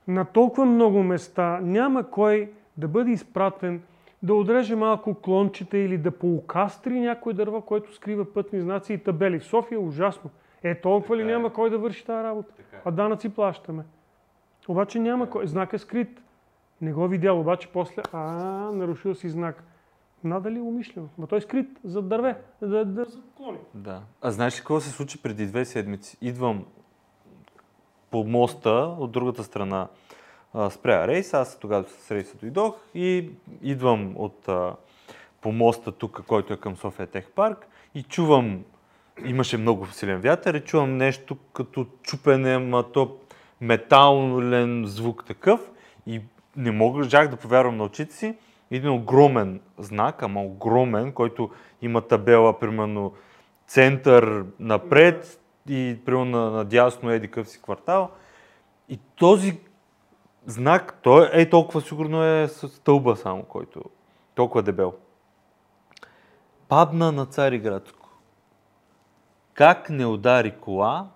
[0.08, 3.84] На толкова много места няма кой да бъде изпратен
[4.24, 9.40] да отреже малко клончета или да поукастри някой дърва, което скрива пътни знаци и табели.
[9.40, 10.30] В София е ужасно.
[10.64, 11.34] Е, толкова ли Така е.
[11.34, 12.54] няма кой да върши тази работа?
[12.58, 12.78] Така.
[12.86, 13.84] А данъци плащаме.
[14.70, 15.48] Обаче няма кой.
[15.48, 16.22] Знак е скрит.
[16.82, 18.22] Не го видял, обаче после, а,
[18.74, 19.64] нарушил си знак.
[20.24, 21.08] Надали умишлено.
[21.18, 23.58] Ма той е скрит за дърве, да, да заклони.
[23.74, 24.02] Да.
[24.22, 26.18] А знаеш ли какво се случи преди две седмици?
[26.22, 26.66] Идвам
[28.12, 29.88] по моста от другата страна
[30.70, 31.34] спря рейс.
[31.34, 33.30] Аз тогава с рейса дойдох и
[33.62, 34.50] идвам от
[35.42, 38.64] по моста тук, който е към София Тех парк и чувам,
[39.26, 43.18] имаше много силен вятър и чувам нещо като чупене, ма то
[43.62, 45.72] метален звук такъв
[46.06, 46.22] и
[46.56, 48.38] не мога, жах да повярвам на очите си.
[48.72, 51.50] Един огромен знак, ама огромен, който
[51.82, 53.14] има табела, примерно,
[53.68, 58.12] център напред и примерно на, надясно еди къв си квартал.
[58.90, 59.60] И този
[60.46, 63.82] знак, той е толкова сигурно е с стълба само, който
[64.36, 64.94] толкова дебел.
[66.68, 68.10] Падна на Цариградско.
[69.54, 71.08] Как не удари кола,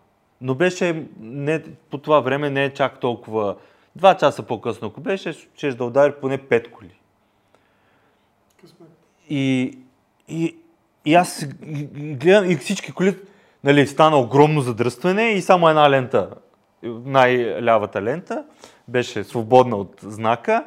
[0.44, 3.56] но беше не, по това време не е чак толкова.
[3.96, 7.00] Два часа по-късно, ако беше, ще да удари поне пет коли.
[9.30, 9.78] И,
[10.28, 10.56] и,
[11.06, 11.46] и аз
[11.94, 13.18] гледам и всички коли,
[13.64, 16.30] нали, стана огромно задръстване и само една лента,
[16.84, 18.46] най-лявата лента,
[18.88, 20.66] беше свободна от знака,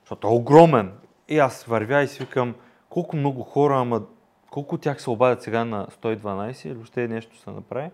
[0.00, 0.92] защото е огромен.
[1.28, 2.54] И аз вървя и си викам,
[2.88, 4.02] колко много хора, ама
[4.50, 7.90] колко от тях се обадят сега на 112 или въобще нещо се направи.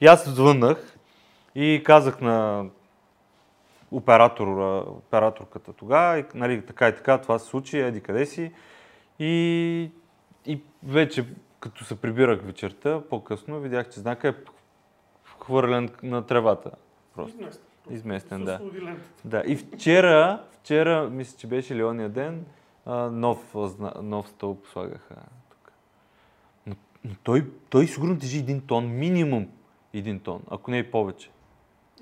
[0.00, 0.98] И аз звъннах
[1.54, 2.66] и казах на
[3.90, 4.46] оператор,
[4.88, 8.52] операторката тогава, нали, така и така, това се случи, еди къде си.
[9.18, 9.90] И,
[10.46, 11.26] и вече,
[11.60, 14.34] като се прибирах вечерта, по-късно, видях, че знака е
[15.40, 16.70] хвърлен на тревата.
[17.14, 17.38] Просто.
[17.38, 17.64] Изместен.
[17.90, 18.60] Изместен, да.
[19.24, 22.44] Да, и вчера, вчера, мисля, че беше Леония ден,
[22.86, 23.54] а, нов,
[24.02, 25.14] нов стълб слагаха
[25.50, 25.72] тук.
[26.66, 29.48] Но, но той, той сигурно тежи един тон, минимум
[29.98, 31.30] един тон, ако не и повече.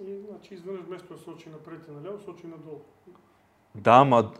[0.01, 2.81] И значи изведнъж вместо да сочи напред и наляво, сочи надолу.
[3.75, 4.33] Да, ама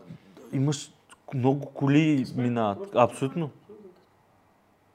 [0.53, 0.91] имаш
[1.33, 2.77] много коли минават.
[2.77, 3.49] просто Абсолютно.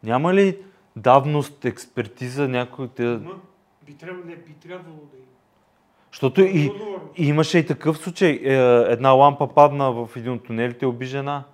[0.03, 0.59] Няма ли
[0.97, 2.89] давност, експертиза някой?
[2.99, 3.41] Ма,
[3.87, 5.27] би трябвало, не, би трябвало да има.
[6.13, 6.73] Защото и,
[7.17, 8.31] и имаше и такъв случай.
[8.31, 8.55] Е,
[8.93, 11.45] една лампа падна в един от тунелите и уби жена.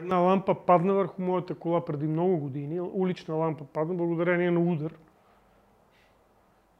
[0.00, 2.80] Една лампа падна върху моята кола преди много години.
[2.80, 4.94] Улична лампа падна, благодарение на удар.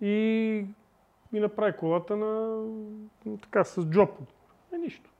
[0.00, 0.66] И
[1.32, 2.62] ми направи колата на
[3.42, 4.10] така с джоб.
[4.74, 5.10] Е, нищо.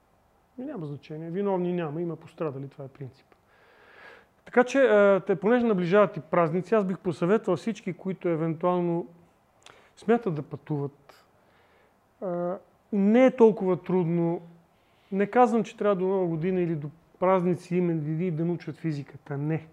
[0.59, 1.31] И няма значение.
[1.31, 3.27] Виновни няма, има пострадали, това е принцип.
[4.45, 4.79] Така че,
[5.27, 9.07] те, понеже наближават и празници, аз бих посъветвал всички, които евентуално
[9.97, 11.25] смятат да пътуват.
[12.93, 14.41] Не е толкова трудно.
[15.13, 19.39] Не казвам, че трябва до нова година или до празници имен дни да научат физиката.
[19.39, 19.67] Не.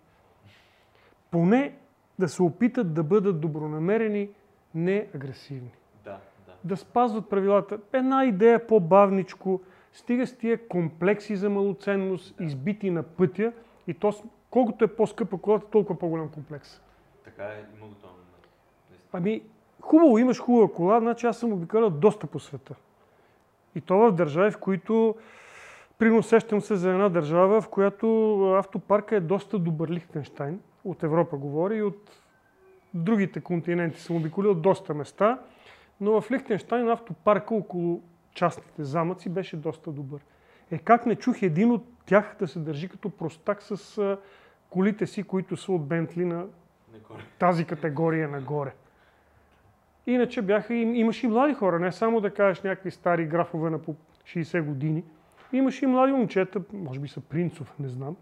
[1.32, 1.76] Поне
[2.20, 4.30] да се опитат да бъдат добронамерени,
[4.76, 5.72] не агресивни.
[6.04, 6.54] Да, да.
[6.64, 7.80] Да спазват правилата.
[7.94, 9.62] Една идея по-бавничко,
[9.94, 13.54] стига с тия комплекси за малоценност, избити на пътя
[13.88, 14.14] и то,
[14.50, 16.82] колкото е по-скъпа колата, толкова по-голям комплекс.
[17.24, 18.10] Така е, има го това.
[19.14, 19.42] Ами,
[19.82, 22.76] хубаво, имаш хубава кола, значи аз съм обикалял доста по света.
[23.76, 25.16] И то в държави, в които,
[25.98, 31.38] примерно сещам се за една държава, в която автопарка е доста добър Лихтенштайн, от Европа
[31.38, 32.12] говори и от
[32.94, 35.40] другите континенти съм обиколил доста места,
[36.02, 38.02] но в Лихтенштайн автопарка около
[38.34, 40.22] частните замъци беше доста добър.
[40.72, 44.18] Е как не чух един от тях да се държи като простак с а,
[44.70, 46.46] колите си, които са от Бентли на
[47.40, 48.74] тази категория нагоре.
[50.08, 53.80] Иначе бяха, им- имаше и млади хора, не само да кажеш някакви стари графове на
[53.80, 55.04] по 60 години.
[55.54, 58.16] Имаше и млади момчета, може би са принцов, не знам.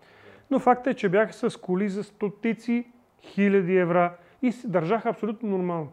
[0.52, 2.88] Но факт е, че бяха с коли за стотици
[3.22, 5.90] хиляди евра и се държаха абсолютно нормално.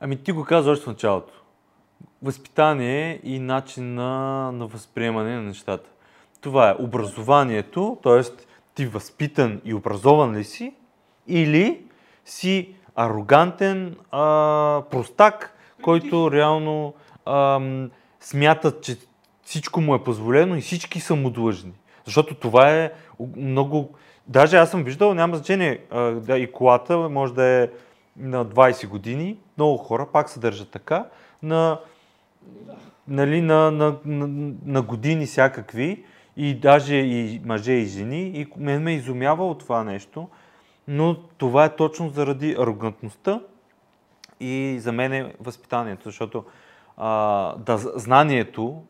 [0.00, 1.42] Ами ти го каза още в началото.
[2.22, 5.90] Възпитание и начин на, на възприемане на нещата.
[6.40, 8.20] Това е образованието, т.е.
[8.74, 10.74] ти възпитан и образован ли си,
[11.26, 11.84] или
[12.24, 16.94] си арогантен а, простак, който реално
[17.26, 17.90] ам,
[18.20, 18.96] смята, че
[19.50, 21.72] всичко му е позволено и всички са му длъжни.
[22.04, 22.92] Защото това е
[23.36, 23.94] много...
[24.26, 25.80] Даже аз съм виждал, няма значение,
[26.14, 27.68] да, и колата може да е
[28.16, 31.06] на 20 години, много хора пак се държат така,
[31.42, 31.80] на,
[33.08, 36.04] нали, на, на, на, на години всякакви,
[36.36, 40.28] и даже и мъже и жени, и мен ме изумява от това нещо,
[40.88, 43.40] но това е точно заради арогантността
[44.40, 46.44] и за мен е възпитанието, защото
[46.96, 48.82] а, да, знанието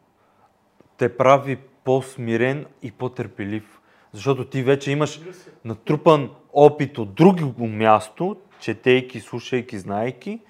[1.00, 3.80] те прави по-смирен и по-търпелив.
[4.12, 5.20] Защото ти вече имаш
[5.64, 10.40] натрупан опит от друго място, четейки, слушайки, знайки,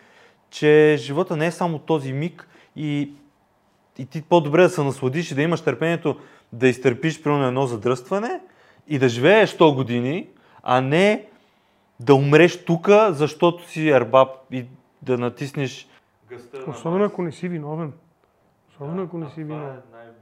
[0.50, 3.12] че живота не е само този миг и,
[3.98, 6.16] и ти по-добре да се насладиш и да имаш търпението
[6.52, 8.40] да изтърпиш примерно едно задръстване
[8.88, 10.28] и да живееш 100 години,
[10.62, 11.26] а не
[12.00, 14.66] да умреш тука, защото си ербаб и
[15.02, 15.88] да натиснеш
[16.28, 17.92] гъста Особено ако не си виновен.
[18.70, 19.66] Особено ако не си това е виновен.
[19.66, 20.19] най- най-тъжно.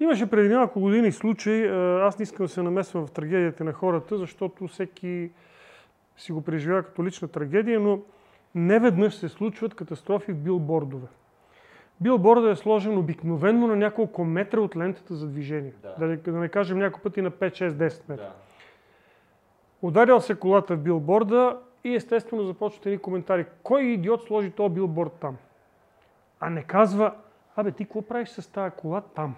[0.00, 4.18] Имаше преди няколко години случай, аз не искам да се намесвам в трагедията на хората,
[4.18, 5.30] защото всеки
[6.16, 8.00] си го преживява като лична трагедия, но
[8.54, 11.06] не веднъж се случват катастрофи в билбордове.
[12.00, 15.72] Билбордът е сложен обикновенно на няколко метра от лентата за движение.
[15.82, 16.16] Да.
[16.16, 18.22] Да не кажем няколко пъти на 5, 6, 10 метра.
[18.22, 18.32] Да.
[19.82, 23.46] Ударил се колата в билборда и естествено започват едни коментари.
[23.62, 25.36] Кой идиот сложи този билборд там?
[26.40, 27.14] А не казва,
[27.56, 29.34] абе ти какво правиш с тази кола там?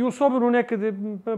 [0.00, 0.94] И особено някъде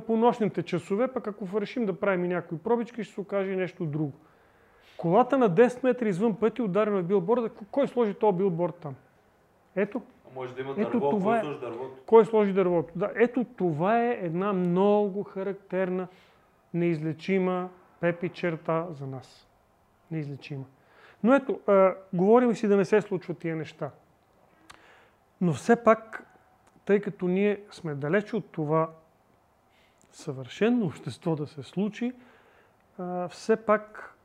[0.07, 3.85] по нощните часове, пък ако решим да правим и някои пробички, ще се окаже нещо
[3.85, 4.13] друго.
[4.97, 8.95] Колата на 10 метра извън пъти ударена в билборда, кой сложи този билборд там?
[9.77, 10.03] Ето,
[10.35, 11.41] Може да има Ето дърво, това какво е.
[11.41, 11.97] сложи дървото?
[12.07, 12.93] кой сложи дървото?
[12.97, 16.09] Да, ето това е една много характерна,
[16.75, 17.69] неизлечима
[18.01, 19.49] пепи черта за нас.
[20.11, 20.65] Неизлечима.
[21.23, 23.91] Но ето, а, говорим си да не се случват тия неща.
[25.41, 26.27] Но все пак,
[26.85, 28.91] тъй като ние сме далече от това
[30.13, 32.13] съвършено общество да се случи,
[33.31, 34.17] все пак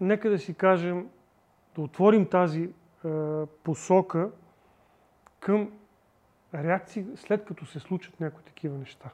[0.00, 1.08] нека да си кажем,
[1.74, 2.70] да отворим тази
[3.64, 4.30] посока
[5.40, 5.72] към
[6.54, 9.10] реакции след като се случат някои такива неща.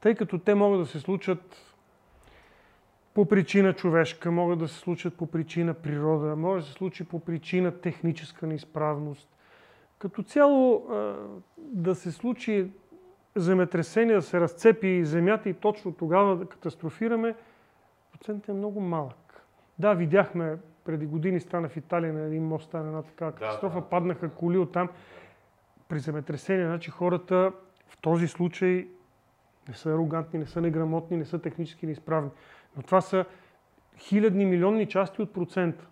[0.00, 1.74] Тъй като те могат да се случат
[3.14, 7.20] по причина човешка, могат да се случат по причина природа, може да се случи по
[7.20, 9.33] причина техническа неизправност.
[10.04, 10.86] Като цяло
[11.58, 12.70] да се случи
[13.36, 17.34] земетресение, да се разцепи земята и точно тогава да катастрофираме,
[18.12, 19.42] процентът е много малък.
[19.78, 23.80] Да, видяхме преди години стана в Италия на един мост, стана една такава катастрофа, да,
[23.80, 23.88] да.
[23.88, 24.88] паднаха коли от там.
[25.88, 27.52] При земетресение, значи хората
[27.88, 28.88] в този случай
[29.68, 32.30] не са арогантни, не са неграмотни, не са технически неизправни.
[32.76, 33.24] Но това са
[33.98, 35.86] хилядни, милионни части от процента.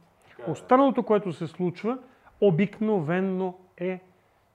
[0.47, 0.51] Е.
[0.51, 1.99] Останалото, което се случва,
[2.41, 4.01] обикновенно е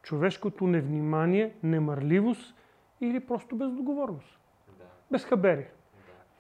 [0.02, 2.56] човешкото невнимание, немърливост
[3.02, 4.40] или просто бездоговорност.
[4.78, 4.84] Да.
[5.12, 5.70] Безхаберие.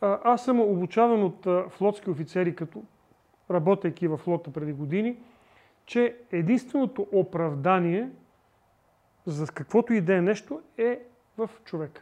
[0.01, 0.19] Да.
[0.23, 2.83] Аз съм обучаван от флотски офицери, като
[3.51, 5.17] работейки в флота преди години,
[5.85, 8.09] че единственото оправдание
[9.25, 10.99] за каквото и да е нещо е
[11.37, 12.01] в човека.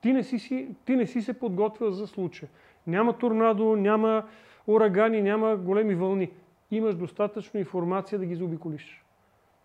[0.00, 2.50] Ти не, си, си, ти не си се подготвил за случая.
[2.86, 4.28] Няма торнадо, няма
[4.66, 6.30] урагани, няма големи вълни.
[6.70, 9.01] Имаш достатъчно информация да ги заобиколиш.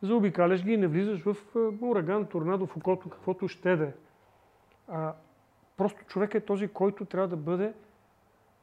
[0.01, 1.35] Заобикаляш ги и не влизаш в
[1.81, 3.93] ураган, торнадо, в окото, каквото ще да е.
[5.77, 7.73] Просто човек е този, който трябва да бъде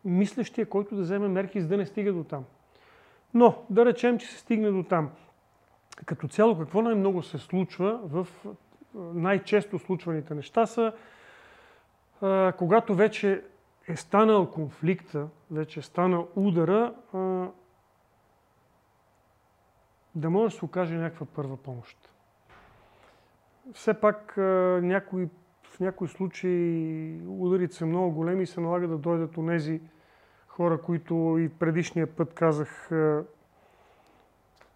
[0.05, 2.45] мислещия, който да вземе мерки, за да не стига до там.
[3.35, 5.11] Но, да речем, че се стигне до там.
[6.07, 8.29] Като цяло, какво най-много се случва в
[8.95, 10.93] най-често случваните неща са,
[12.23, 13.45] а, когато вече
[13.89, 17.47] е станал конфликта, вече е станал удара, а,
[20.15, 22.11] да може да се окаже някаква първа помощ.
[23.73, 24.35] Все пак
[24.83, 25.29] някои,
[25.63, 29.81] в някои случаи ударите са много големи и се налага да дойдат у нези
[30.47, 32.91] хора, които и предишния път казах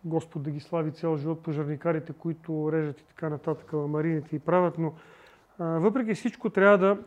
[0.04, 4.78] Господ да ги слави цял живот пожарникарите, които режат и така нататък, марините и правят,
[4.78, 4.92] но
[5.58, 6.98] въпреки всичко трябва да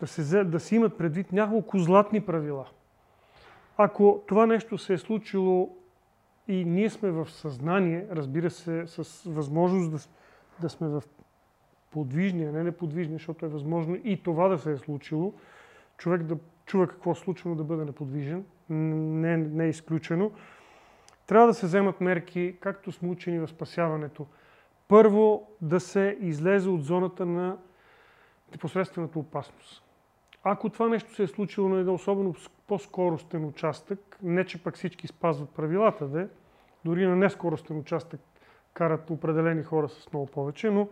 [0.00, 2.66] да се, да се имат предвид няколко златни правила.
[3.76, 5.76] Ако това нещо се е случило
[6.50, 9.98] и ние сме в съзнание, разбира се, с възможност да,
[10.60, 11.02] да сме в
[11.90, 15.32] подвижни, а не неподвижни, защото е възможно и това да се е случило,
[15.96, 16.36] човек да
[16.66, 20.30] чува какво е случено, да бъде неподвижен, не, не е изключено.
[21.26, 24.26] Трябва да се вземат мерки, както сме учени в спасяването.
[24.88, 27.56] Първо да се излезе от зоната на
[28.52, 29.89] непосредствената опасност.
[30.44, 32.34] Ако това нещо се е случило на един особено
[32.66, 36.28] по-скоростен участък, не че пък всички спазват правилата, да,
[36.84, 38.20] дори на нескоростен участък
[38.74, 40.88] карат определени хора с много повече, но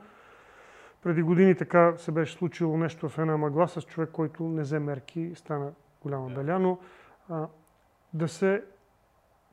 [1.03, 4.79] преди години така се беше случило нещо в една мъгла с човек, който не взе
[4.79, 6.79] мерки, стана голяма беля, но
[7.29, 7.47] а,
[8.15, 8.65] да се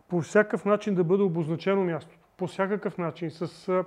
[0.08, 2.17] по всякакъв начин да бъде обозначено мястото.
[2.38, 3.86] По всякакъв начин, с а,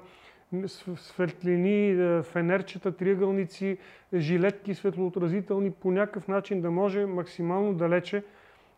[0.96, 3.78] светлини, е, фенерчета, триъгълници,
[4.14, 8.24] жилетки светлоотразителни, по някакъв начин да може максимално далече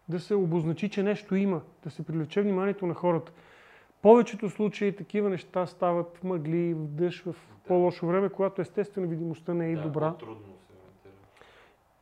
[0.09, 3.33] да се обозначи, че нещо има, да се привлече вниманието на хората.
[4.03, 7.35] Повечето случаи такива неща стават в мъгли, в дъжд, в
[7.67, 10.15] по-лошо време, когато естествено видимостта не е да, добра.
[10.15, 10.71] Трудно се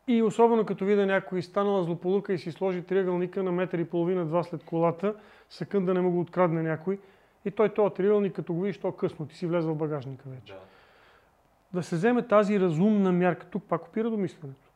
[0.09, 4.25] и особено като видя някой станала злополука и си сложи триъгълника на метър и половина,
[4.25, 5.15] два след колата,
[5.49, 6.99] секунда не му го открадне някой,
[7.44, 10.53] и той този триъгълник, като го видиш, то късно, ти си влезе в багажника вече.
[10.53, 10.61] Да.
[11.72, 13.46] да се вземе тази разумна мярка.
[13.46, 14.70] Тук пак опира до мисленето.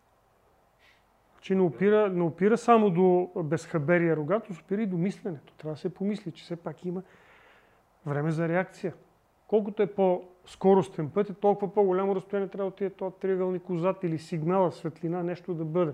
[1.40, 5.52] Че не опира, не опира само до безхаберия рогатост, опира и до мисленето.
[5.52, 7.02] Трябва да се помисли, че все пак има
[8.06, 8.94] време за реакция.
[9.46, 14.18] Колкото е по-скоростен път, е толкова по-голямо разстояние трябва да отиде този триъгълник отзад или
[14.18, 15.92] сигнала, светлина, нещо да бъде.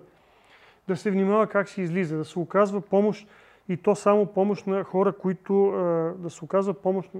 [0.89, 3.29] Да се внимава как се излиза, да се оказва помощ
[3.69, 5.71] и то само помощ на хора, които
[6.19, 7.11] да се оказва помощ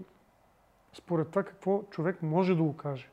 [0.93, 3.09] според това какво човек може да окаже.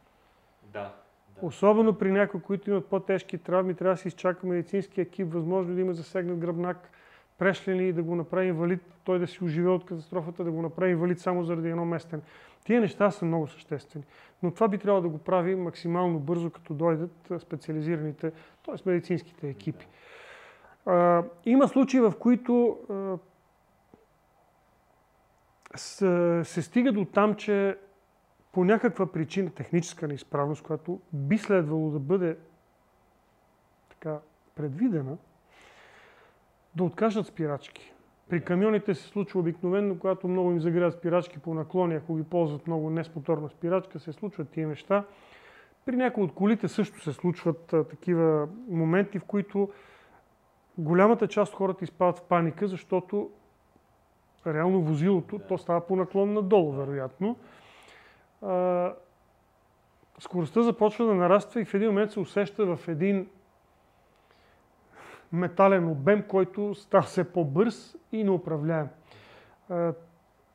[0.63, 0.93] Да.
[1.41, 1.45] да.
[1.45, 5.81] Особено при някои, които имат по-тежки травми, трябва да се изчака медицински екип, възможно да
[5.81, 6.89] има засегнат гръбнак,
[7.37, 10.91] прешлени и да го направи инвалид, той да си оживе от катастрофата, да го направи
[10.91, 12.21] инвалид само заради едно местен.
[12.65, 14.05] Тия неща са много съществени.
[14.43, 18.31] Но това би трябвало да го прави максимално бързо, като дойдат специализираните,
[18.65, 18.89] т.е.
[18.89, 19.85] медицинските екипи.
[19.85, 19.91] Да.
[21.45, 23.17] Има случаи, в които а,
[26.43, 27.77] се стига до там, че
[28.51, 32.37] по някаква причина, техническа неизправност, която би следвало да бъде
[33.89, 34.19] така
[34.55, 35.17] предвидена,
[36.75, 37.93] да откажат спирачки.
[38.29, 42.67] При камионите се случва обикновено, когато много им загряват спирачки по наклони, ако ги ползват
[42.67, 45.03] много не с моторна спирачка, се случват тия неща.
[45.85, 49.69] При някои от колите също се случват а, такива моменти, в които
[50.77, 53.29] голямата част от хората изпадат в паника, защото
[54.47, 57.35] реално возилото, то става по наклон надолу, вероятно.
[58.41, 58.93] А,
[60.19, 63.27] скоростта започва да нараства и в един момент се усеща в един
[65.31, 68.87] метален обем, който става все по-бърз и неуправляем.
[69.69, 69.93] А,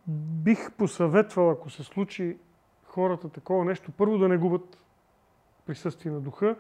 [0.07, 2.39] бих посъветвал, ако се случи
[2.85, 4.79] хората такова нещо, първо да не губят
[5.67, 6.57] присъствие на духа.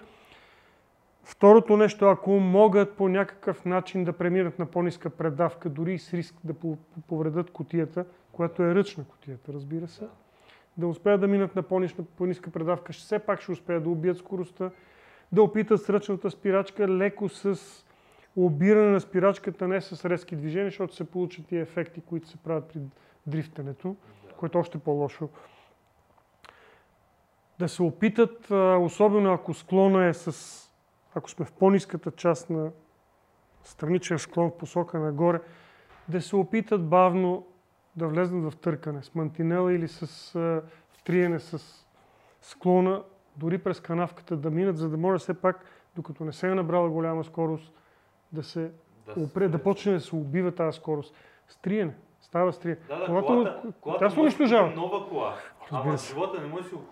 [1.24, 6.14] Второто нещо, ако могат по някакъв начин да преминат на по-ниска предавка, дори и с
[6.14, 6.54] риск да
[7.08, 10.08] повредят котията, която е ръчна котията, разбира се,
[10.76, 11.62] да успеят да минат на
[12.16, 14.70] по-ниска предавка, все пак ще успеят да убият скоростта,
[15.32, 17.60] да опитат с ръчната спирачка леко с
[18.36, 22.68] обиране на спирачката, не с резки движения, защото се получат тия ефекти, които се правят
[22.68, 22.80] при
[23.26, 23.96] дрифтенето,
[24.36, 25.28] което е още по-лошо.
[27.58, 28.50] Да се опитат,
[28.80, 30.69] особено ако склона е с
[31.14, 32.70] ако сме в по-низката част на
[33.62, 35.40] страничен склон в посока нагоре,
[36.08, 37.46] да се опитат бавно
[37.96, 40.62] да влезнат в търкане с мантинела или с а,
[41.04, 41.86] триене с
[42.42, 43.02] склона,
[43.36, 45.64] дори през канавката да минат, за да може все пак,
[45.96, 47.72] докато не се е набрала голяма скорост,
[48.32, 48.72] да се
[49.06, 51.14] да, опре, да почне да се убива тази скорост.
[51.48, 51.94] Стриене.
[52.20, 52.80] Става стриене.
[52.88, 54.70] Да, да, колата, колата, колата се унищожава.
[54.70, 55.34] нова кола.
[55.70, 56.84] Ама живота не може да си го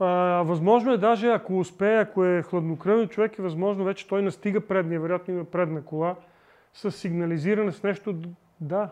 [0.00, 0.06] а,
[0.42, 5.00] възможно е даже, ако успее, ако е хладнокръвен човек, е възможно вече той настига предния,
[5.00, 6.16] вероятно има предна кола,
[6.72, 8.14] с сигнализиране с нещо.
[8.60, 8.90] Да,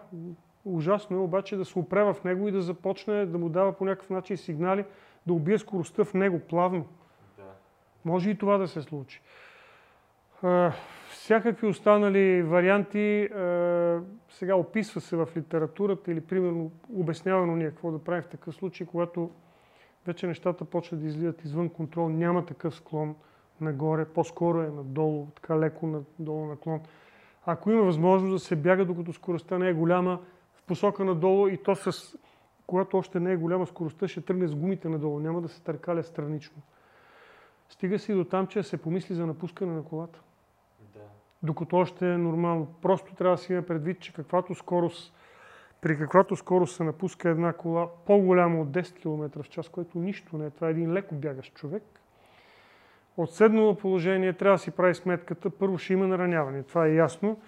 [0.65, 3.85] ужасно е обаче да се опре в него и да започне да му дава по
[3.85, 4.85] някакъв начин сигнали,
[5.27, 6.87] да убие скоростта в него плавно.
[7.37, 7.43] Да.
[8.05, 9.21] Може и това да се случи.
[10.43, 10.73] А,
[11.11, 18.05] всякакви останали варианти а, сега описва се в литературата или примерно обяснявано ние какво да
[18.05, 19.31] правим в такъв случай, когато
[20.07, 23.15] вече нещата почват да излизат извън контрол, няма такъв склон
[23.61, 26.81] нагоре, по-скоро е надолу, така леко надолу наклон.
[27.47, 30.19] Ако има възможност да се бяга, докато скоростта не е голяма,
[30.55, 32.17] в посока надолу и то с,
[32.67, 36.03] когато още не е голяма скоростта, ще тръгне с гумите надолу, няма да се търкаля
[36.03, 36.63] странично.
[37.69, 40.21] Стига си до там, че се помисли за напускане на колата.
[40.95, 41.01] Да.
[41.43, 42.75] Докато още е нормално.
[42.83, 45.15] Просто трябва да си има предвид, че каквато скорост
[45.83, 50.39] при каквато скорост се напуска една кола по-голяма от 10 км в час, което нищо
[50.39, 50.51] не е.
[50.51, 51.83] Това е един леко бягащ човек.
[53.17, 55.51] От седнало положение трябва да си прави сметката.
[55.51, 57.41] Първо ще има нараняване, това е ясно.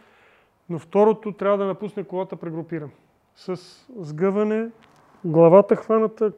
[0.69, 2.91] Но второто трябва да напусне колата прегрупиран.
[3.35, 3.57] С
[3.99, 4.71] сгъване,
[5.25, 6.33] главата хваната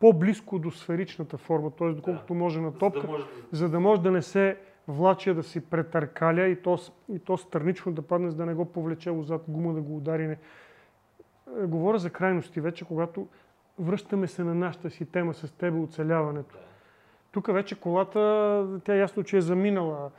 [0.00, 1.88] по-близко до сферичната форма, т.е.
[1.88, 2.38] доколкото да.
[2.38, 4.56] може на топка, за да може, за да, може да не се
[4.88, 6.78] влачи да си претъркаля и то,
[7.12, 10.36] и то странично да падне, за да не го повлече отзад гума да го удари.
[11.60, 13.28] Говоря за крайности вече, когато
[13.78, 16.58] връщаме се на нашата си тема с тебе, оцеляването.
[17.32, 20.10] Тук вече колата, тя ясно, че е заминала.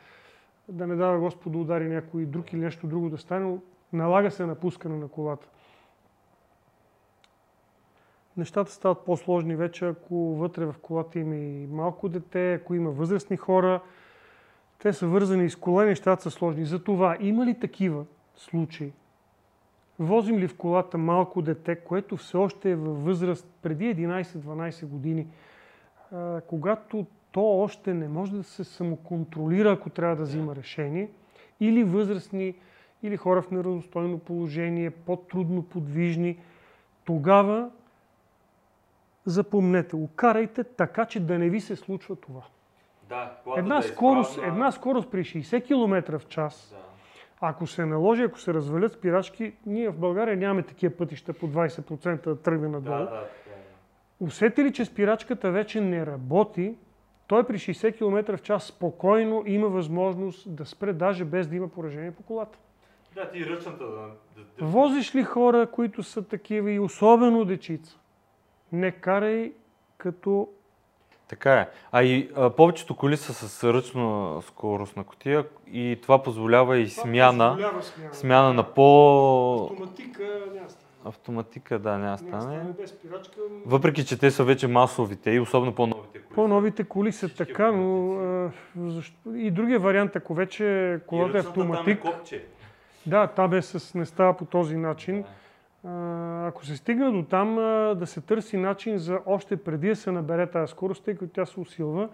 [0.70, 3.58] Да не дава Господ да удари някой друг или нещо друго да стане, но
[3.94, 5.48] налага се напускане на колата.
[8.38, 13.38] Нещата стават по-сложни вече, ако вътре в колата има и малко дете, ако има възрастни
[13.38, 13.82] хора.
[14.80, 16.66] Те са вързани с кола нещата са сложни.
[16.66, 18.06] Затова има ли такива
[18.36, 18.94] случаи,
[20.00, 25.28] Возим ли в колата малко дете, което все още е във възраст преди 11-12 години,
[26.48, 31.10] когато то още не може да се самоконтролира, ако трябва да взима решение,
[31.60, 32.56] или възрастни,
[33.04, 36.40] или хора в неравностойно положение, по-трудно подвижни,
[37.06, 37.70] тогава
[39.26, 42.42] запомнете, окарайте така, че да не ви се случва това.
[43.10, 46.93] Да, една, да е скорост, една скорост при 60 км в час да
[47.42, 52.24] ако се наложи, ако се развалят спирачки, ние в България нямаме такива пътища по 20%
[52.24, 52.98] да тръгне надолу.
[52.98, 53.28] Да, да, да.
[54.20, 56.76] Усети ли, че спирачката вече не работи,
[57.28, 61.68] той при 60 км в час спокойно има възможност да спре, даже без да има
[61.68, 62.60] поражение по колата.
[63.16, 64.08] Да, ти ръчната да...
[64.62, 68.00] Возиш ли хора, които са такива и особено дечица?
[68.72, 69.54] Не карай
[69.98, 70.50] като
[71.36, 71.68] така е.
[71.92, 76.90] А и а, повечето коли са с ръчна скорост на котия и това позволява и
[76.90, 79.64] това смяна, позволява смяна, смяна на по...
[79.64, 80.24] Автоматика
[80.54, 80.90] няма стане.
[81.06, 82.60] Автоматика, да, няма стане.
[82.82, 83.40] без спирачка.
[83.66, 86.36] Въпреки, че те са вече масовите и особено по-новите коли.
[86.36, 89.36] По-новите коли са така, но а, защо...
[89.36, 92.02] и другия вариант, ако вече колата е автоматик.
[92.02, 92.40] Там е
[93.06, 95.22] да, там е с, не става по този начин.
[95.22, 95.28] Да
[96.48, 97.56] ако се стигне до там,
[98.00, 101.46] да се търси начин за още преди да се набере тази скорост, тъй като тя
[101.46, 102.10] се усилва,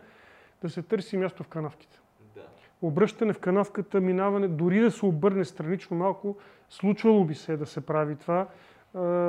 [0.61, 1.99] да се търси място в канавките.
[2.35, 2.41] Да.
[2.81, 6.37] обръщане в канавката, минаване, дори да се обърне странично малко,
[6.69, 8.47] случвало би се да се прави това.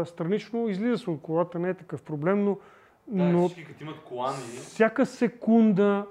[0.04, 2.58] Странично излиза се от колата, не е такъв проблем, но,
[3.08, 4.36] но всички като имат колани.
[4.36, 6.06] всяка секунда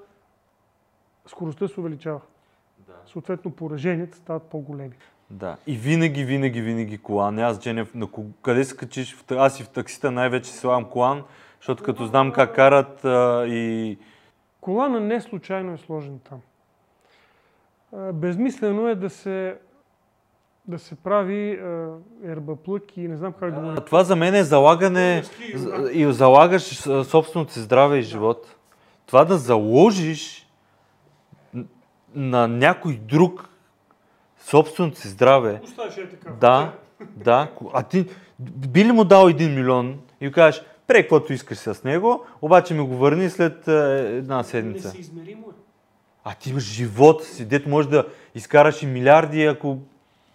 [1.25, 2.21] скоростта се увеличава.
[2.77, 2.93] Да.
[3.05, 4.95] Съответно, пораженията стават по-големи.
[5.29, 5.57] Да.
[5.67, 7.39] И винаги, винаги, винаги колан.
[7.39, 8.07] Аз, Дженев, на
[8.41, 9.17] къде се качиш?
[9.31, 11.23] Аз и в таксита най-вече слагам колан,
[11.59, 13.97] защото като знам как карат а, и...
[14.61, 16.39] Колана не случайно е сложен там.
[17.95, 19.57] А, Безмислено е да се,
[20.67, 21.59] да се прави
[22.25, 25.23] ербаплък и не знам как да го А Това за мен е залагане
[25.55, 26.63] за- и залагаш
[27.03, 28.55] собственото си здраве и живот.
[29.05, 30.47] Това да заложиш
[32.15, 33.48] на някой друг
[34.49, 36.31] собственото си здраве, Оставиш е така.
[36.31, 36.73] да,
[37.15, 37.51] да.
[37.73, 38.05] А ти
[38.39, 42.73] би ли му дал един милион и го кажеш, пре каквото искаш с него, обаче
[42.73, 44.87] ми го върни след а, една седмица.
[44.87, 45.53] Несъизмеримо е.
[46.23, 49.77] А ти имаш живота си, дето можеш да изкараш и милиарди, ако...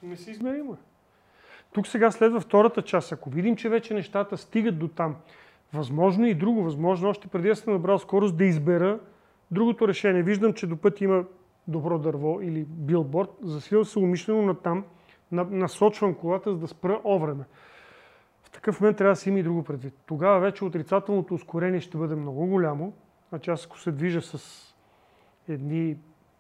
[0.03, 0.77] Несъизмеримо е.
[1.73, 3.13] Тук сега следва втората част.
[3.13, 5.17] Ако видим, че вече нещата стигат до там,
[5.73, 8.99] възможно и друго, възможно още преди да съм набрал скорост да избера
[9.51, 10.23] другото решение.
[10.23, 11.25] Виждам, че до път има
[11.69, 14.85] добро дърво или билборд, засилвам се умишлено на там,
[15.33, 17.45] на, насочвам колата, за да спра овреме.
[18.43, 19.95] В такъв момент трябва да си има и друго предвид.
[20.07, 22.93] Тогава вече отрицателното ускорение ще бъде много голямо.
[23.29, 24.75] Значи аз ако се движа с
[25.49, 25.99] едни,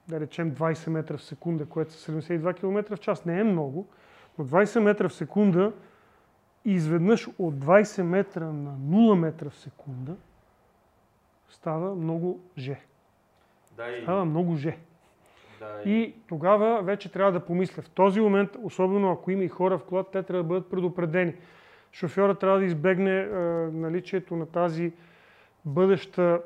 [0.09, 3.87] да речем 20 метра в секунда, което са 72 км в час, не е много,
[4.39, 5.73] но 20 метра в секунда
[6.65, 10.17] и изведнъж от 20 метра на 0 метра в секунда
[11.55, 12.81] става много же.
[13.77, 14.03] Да, и...
[14.03, 14.79] Става много же.
[15.59, 17.83] Да, И тогава вече трябва да помисля.
[17.83, 21.35] В този момент, особено ако има и хора в колата, те трябва да бъдат предупредени.
[21.93, 23.27] Шофьорът трябва да избегне е,
[23.73, 24.93] наличието на тази
[25.65, 26.41] бъдеща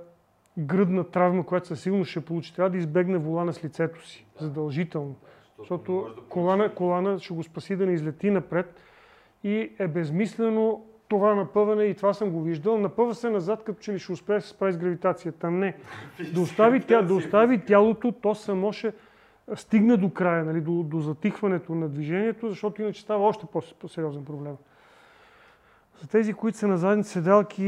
[0.59, 2.55] гръдна травма, която със сигурност ще получи.
[2.55, 4.27] Трябва да избегне волана с лицето си.
[4.41, 5.17] Задължително.
[5.59, 8.81] Защото колана, колана ще го спаси да не излети напред
[9.45, 12.79] и е безмислено това напъване и това съм го виждал.
[12.79, 15.51] Напъва се назад, като че ли ще успее да се справи с гравитацията.
[15.51, 15.77] Не.
[16.35, 18.93] Да остави, тя, да остави тялото, то само ще
[19.55, 24.25] стигне до края, нали, до, до затихването на движението, защото иначе става още по- по-сериозен
[24.25, 24.57] проблем.
[26.01, 27.63] За тези, които са на задни седалки,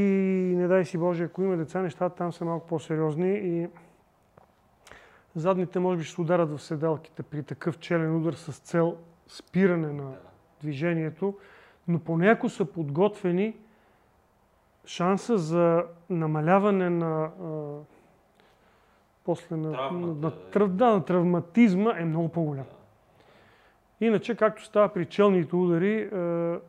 [0.56, 3.68] не дай си Боже, ако има деца, нещата там са малко по-сериозни и
[5.36, 8.96] задните може би ще се ударят в седалките при такъв челен удар с цел
[9.28, 10.12] спиране на
[10.60, 11.34] движението,
[11.88, 13.56] но поне ако са подготвени,
[14.86, 17.30] шанса за намаляване на а,
[19.24, 22.66] после на, Травмата, на, на, да, на травматизма е много по-голям.
[24.00, 26.60] Иначе, както става при челните удари, а,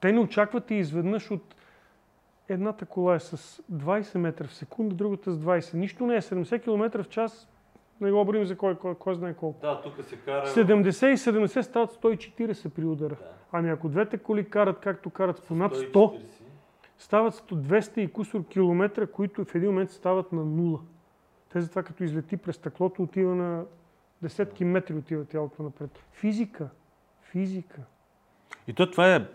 [0.00, 1.54] те не очакват и изведнъж от
[2.48, 5.74] едната кола е с 20 метра в секунда, другата с 20.
[5.74, 6.22] Нищо не е.
[6.22, 7.48] 70 км в час,
[8.02, 9.60] не го броим за кой, кой, кой знае колко.
[9.60, 10.46] Да, тук се кара...
[10.46, 13.14] 70 и 70 стават 140 при удара.
[13.14, 13.30] Да.
[13.52, 16.20] Ами ако двете коли карат както карат по над 100,
[16.98, 20.80] стават 100, 200 и кусор километра, които в един момент стават на нула.
[21.52, 23.64] Те затова като излети през стъклото отива на
[24.22, 25.90] десетки метри отива тялото напред.
[26.12, 26.68] Физика.
[27.22, 27.80] Физика.
[28.66, 29.26] И то това е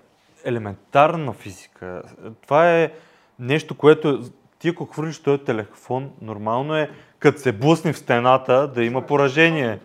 [0.45, 2.03] елементарна физика.
[2.41, 2.93] Това е
[3.39, 4.21] нещо, което
[4.59, 9.79] ти ако хвърлиш този телефон, нормално е, като се блъсне в стената, да има поражение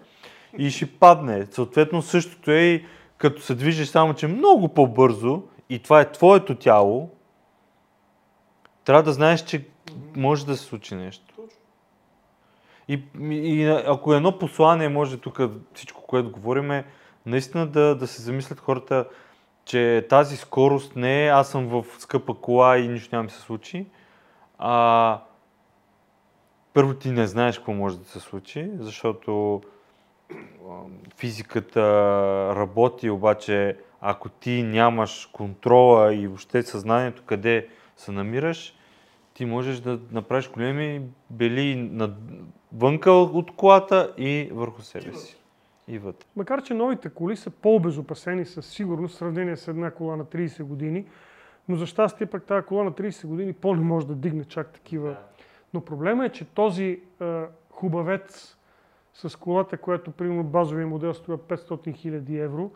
[0.58, 1.46] и ще падне.
[1.50, 2.84] Съответно същото е и
[3.18, 7.10] като се движиш само, че много по-бързо и това е твоето тяло,
[8.84, 9.64] трябва да знаеш, че
[10.16, 11.34] може да се случи нещо.
[12.88, 15.40] И, и ако едно послание може тук
[15.74, 16.84] всичко, което говорим е
[17.26, 19.08] наистина да, да се замислят хората,
[19.64, 23.40] че тази скорост не е аз съм в скъпа кола и нищо няма ми се
[23.40, 23.86] случи,
[24.58, 25.20] а
[26.72, 29.62] първо ти не знаеш какво може да се случи, защото
[31.16, 31.82] физиката
[32.56, 38.74] работи, обаче ако ти нямаш контрола и въобще съзнанието къде се намираш,
[39.34, 42.10] ти можеш да направиш големи бели над...
[42.72, 45.36] вънка от колата и върху себе си.
[45.88, 46.26] И вътре.
[46.36, 50.62] Макар, че новите коли са по-обезопасени със сигурност в сравнение с една кола на 30
[50.62, 51.04] години,
[51.68, 55.16] но за щастие пък тази кола на 30 години по-не може да дигне чак такива.
[55.74, 58.56] Но проблема е, че този е, хубавец
[59.14, 62.70] с колата, която примерно базовия модел струва 500 000 евро,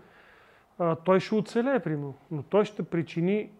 [0.78, 3.50] а, той ще оцелее, примерно, но той ще причини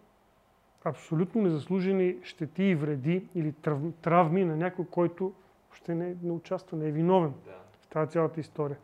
[0.85, 5.33] абсолютно незаслужени щети и вреди или трав, травми на някой, който
[5.69, 7.33] въобще не, не участва, не е виновен
[7.81, 8.77] в тази цялата история.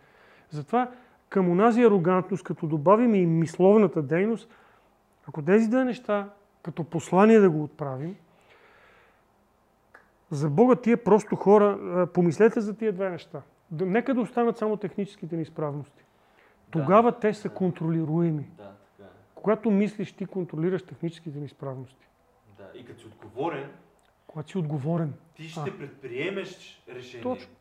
[0.49, 0.91] Затова
[1.29, 4.49] към онази арогантност, като добавим и мисловната дейност,
[5.27, 6.29] ако тези две неща,
[6.63, 8.15] като послание да го отправим,
[10.33, 13.41] за Бога тия просто хора, помислете за тия две неща.
[13.71, 16.03] Да, нека да останат само техническите неизправности.
[16.71, 18.49] Тогава те са контролируеми.
[18.57, 19.11] Да, така е.
[19.35, 22.07] Когато мислиш, ти контролираш техническите неизправности.
[22.57, 22.79] Да.
[22.79, 23.69] И като си отговорен,
[24.27, 25.13] Когато си отговорен.
[25.35, 25.77] ти ще А.
[25.77, 27.23] предприемеш решение.
[27.23, 27.53] Точно.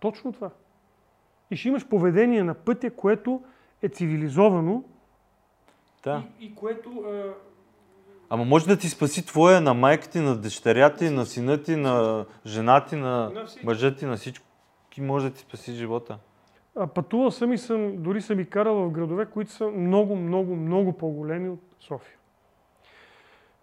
[0.00, 0.50] Точно това.
[1.50, 3.42] И ще имаш поведение на пътя, което
[3.82, 4.84] е цивилизовано
[6.04, 6.22] Да.
[6.40, 7.34] и, и което а,
[8.34, 11.76] Ама може да ти спаси твоя, на майка ти, на дъщеря ти, на сина ти,
[11.76, 13.66] на жена ти, на На всички.
[13.66, 14.46] мъжа ти, на всичко.
[14.98, 16.18] Може да ти спаси живота.
[16.76, 20.56] А пътувал съм и съм, дори съм и карал в градове, които са много, много,
[20.56, 22.16] много по-големи от София.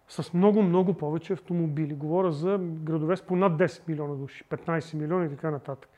[0.08, 1.94] С много, много повече автомобили.
[1.94, 5.90] Говоря за градове с по над 10 милиона души, 15 милиона и така нататък.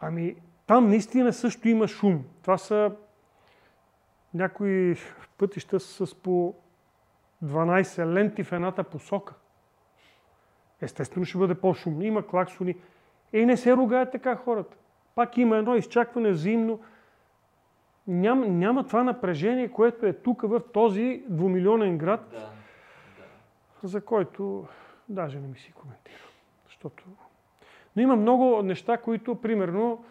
[0.00, 0.36] Ами,
[0.66, 2.24] там наистина също има шум.
[2.42, 2.92] Това са
[4.34, 4.96] някои
[5.38, 6.54] пътища с по
[7.44, 9.34] 12 ленти в едната посока.
[10.80, 12.02] Естествено ще бъде по-шумно.
[12.02, 12.76] Има клаксони.
[13.32, 14.76] И не се ругаят така хората.
[15.14, 16.80] Пак има едно изчакване взаимно.
[18.06, 22.50] Няма, няма това напрежение, което е тук в този двумилионен град, Да.
[23.88, 24.66] за който
[25.08, 26.28] даже не ми си коментирам.
[26.66, 27.04] Защото...
[27.96, 30.04] Но има много неща, които, примерно,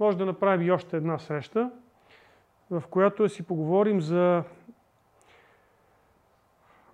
[0.00, 1.70] може да направим и още една среща,
[2.70, 4.44] в която да си поговорим за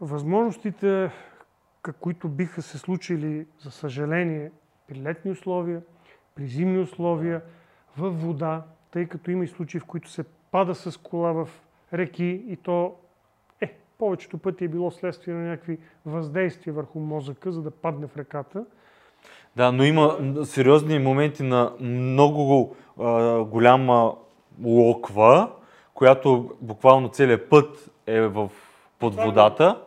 [0.01, 1.11] възможностите,
[2.01, 4.51] които биха се случили, за съжаление,
[4.89, 5.83] при летни условия,
[6.35, 7.43] при зимни условия,
[7.97, 11.49] в вода, тъй като има и случаи, в които се пада с кола в
[11.93, 12.95] реки и то
[13.61, 18.17] е, повечето пъти е било следствие на някакви въздействия върху мозъка, за да падне в
[18.17, 18.65] реката.
[19.57, 24.15] Да, но има сериозни моменти на много а, голяма
[24.65, 25.53] локва,
[25.95, 28.51] която буквално целият път е в,
[28.99, 29.83] под водата.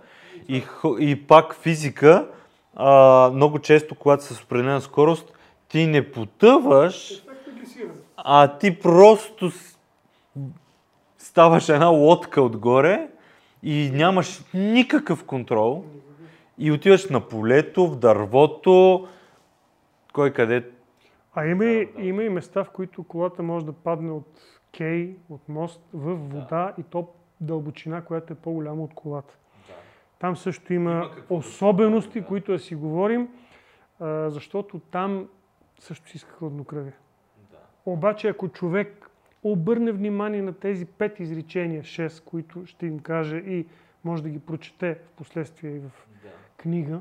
[0.50, 0.64] И,
[1.00, 2.28] и пак физика,
[2.76, 5.34] а, много често, когато с определена скорост,
[5.68, 7.24] ти не потъваш,
[8.18, 9.52] а ти просто
[11.18, 13.08] ставаш една лодка отгоре
[13.64, 15.86] и нямаш никакъв контрол.
[16.58, 19.08] И отиваш на полето, в дървото,
[20.14, 20.70] кой къде.
[21.36, 22.08] А има, и, Да, да.
[22.08, 24.40] има и места, в които колата може да падне от
[24.78, 27.08] кей, от мост, в вода и то
[27.42, 29.34] дълбочина, която е по-голяма от колата.
[30.24, 32.28] Там също има, Има да особености, да.
[32.28, 33.30] които да си говорим,
[34.00, 35.30] а, защото там
[35.80, 36.94] също си иска хладнокръвие.
[37.86, 39.10] Обаче, ако човек
[39.44, 43.68] обърне внимание на тези пет изречения, шест, които ще им каже и
[44.04, 45.92] може да ги прочете в последствие и в
[46.58, 47.00] книга,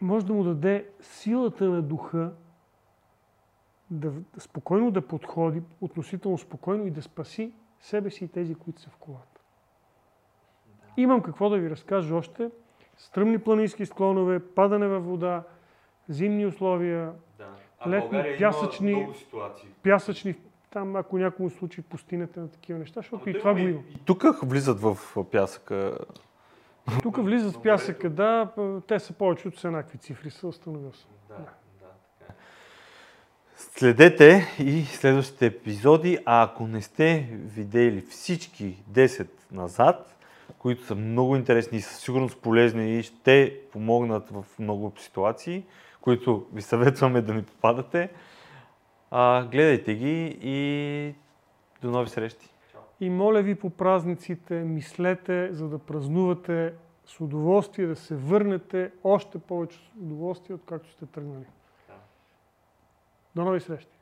[0.00, 2.32] може да му даде силата на духа
[3.90, 8.90] да спокойно да подходи, относително спокойно и да спаси себе си и тези, които са
[8.90, 9.33] в колата.
[10.96, 12.50] Имам какво да ви разкажа още.
[12.96, 15.42] Стръмни планински склонове, падане във вода,
[16.08, 17.12] зимни условия,
[17.80, 19.68] А Летни, България пясъчни- има много ситуации.
[19.82, 20.34] пясъчни,
[20.70, 23.80] там ако някому случи пустинята на такива неща, защото и това го има.
[23.90, 25.98] И тук влизат в пясъка.
[27.02, 28.48] Тук влизат в пясъка, да,
[28.88, 31.10] те са повечето са еднакви цифри, са установил съм.
[31.28, 31.54] Да, да, така
[32.30, 32.34] е.
[33.56, 40.16] Следете и следващите епизоди, а ако не сте видели всички 10 назад,
[40.58, 45.64] които са много интересни и със сигурност полезни и ще помогнат в много ситуации,
[46.00, 48.10] които ви съветваме да не попадате,
[49.10, 51.14] а, гледайте ги и
[51.82, 52.50] до нови срещи.
[53.00, 56.72] И моля ви по празниците, мислете, за да празнувате
[57.06, 61.44] с удоволствие, да се върнете още повече с удоволствие, откакто сте тръгнали.
[63.34, 63.93] До нови срещи!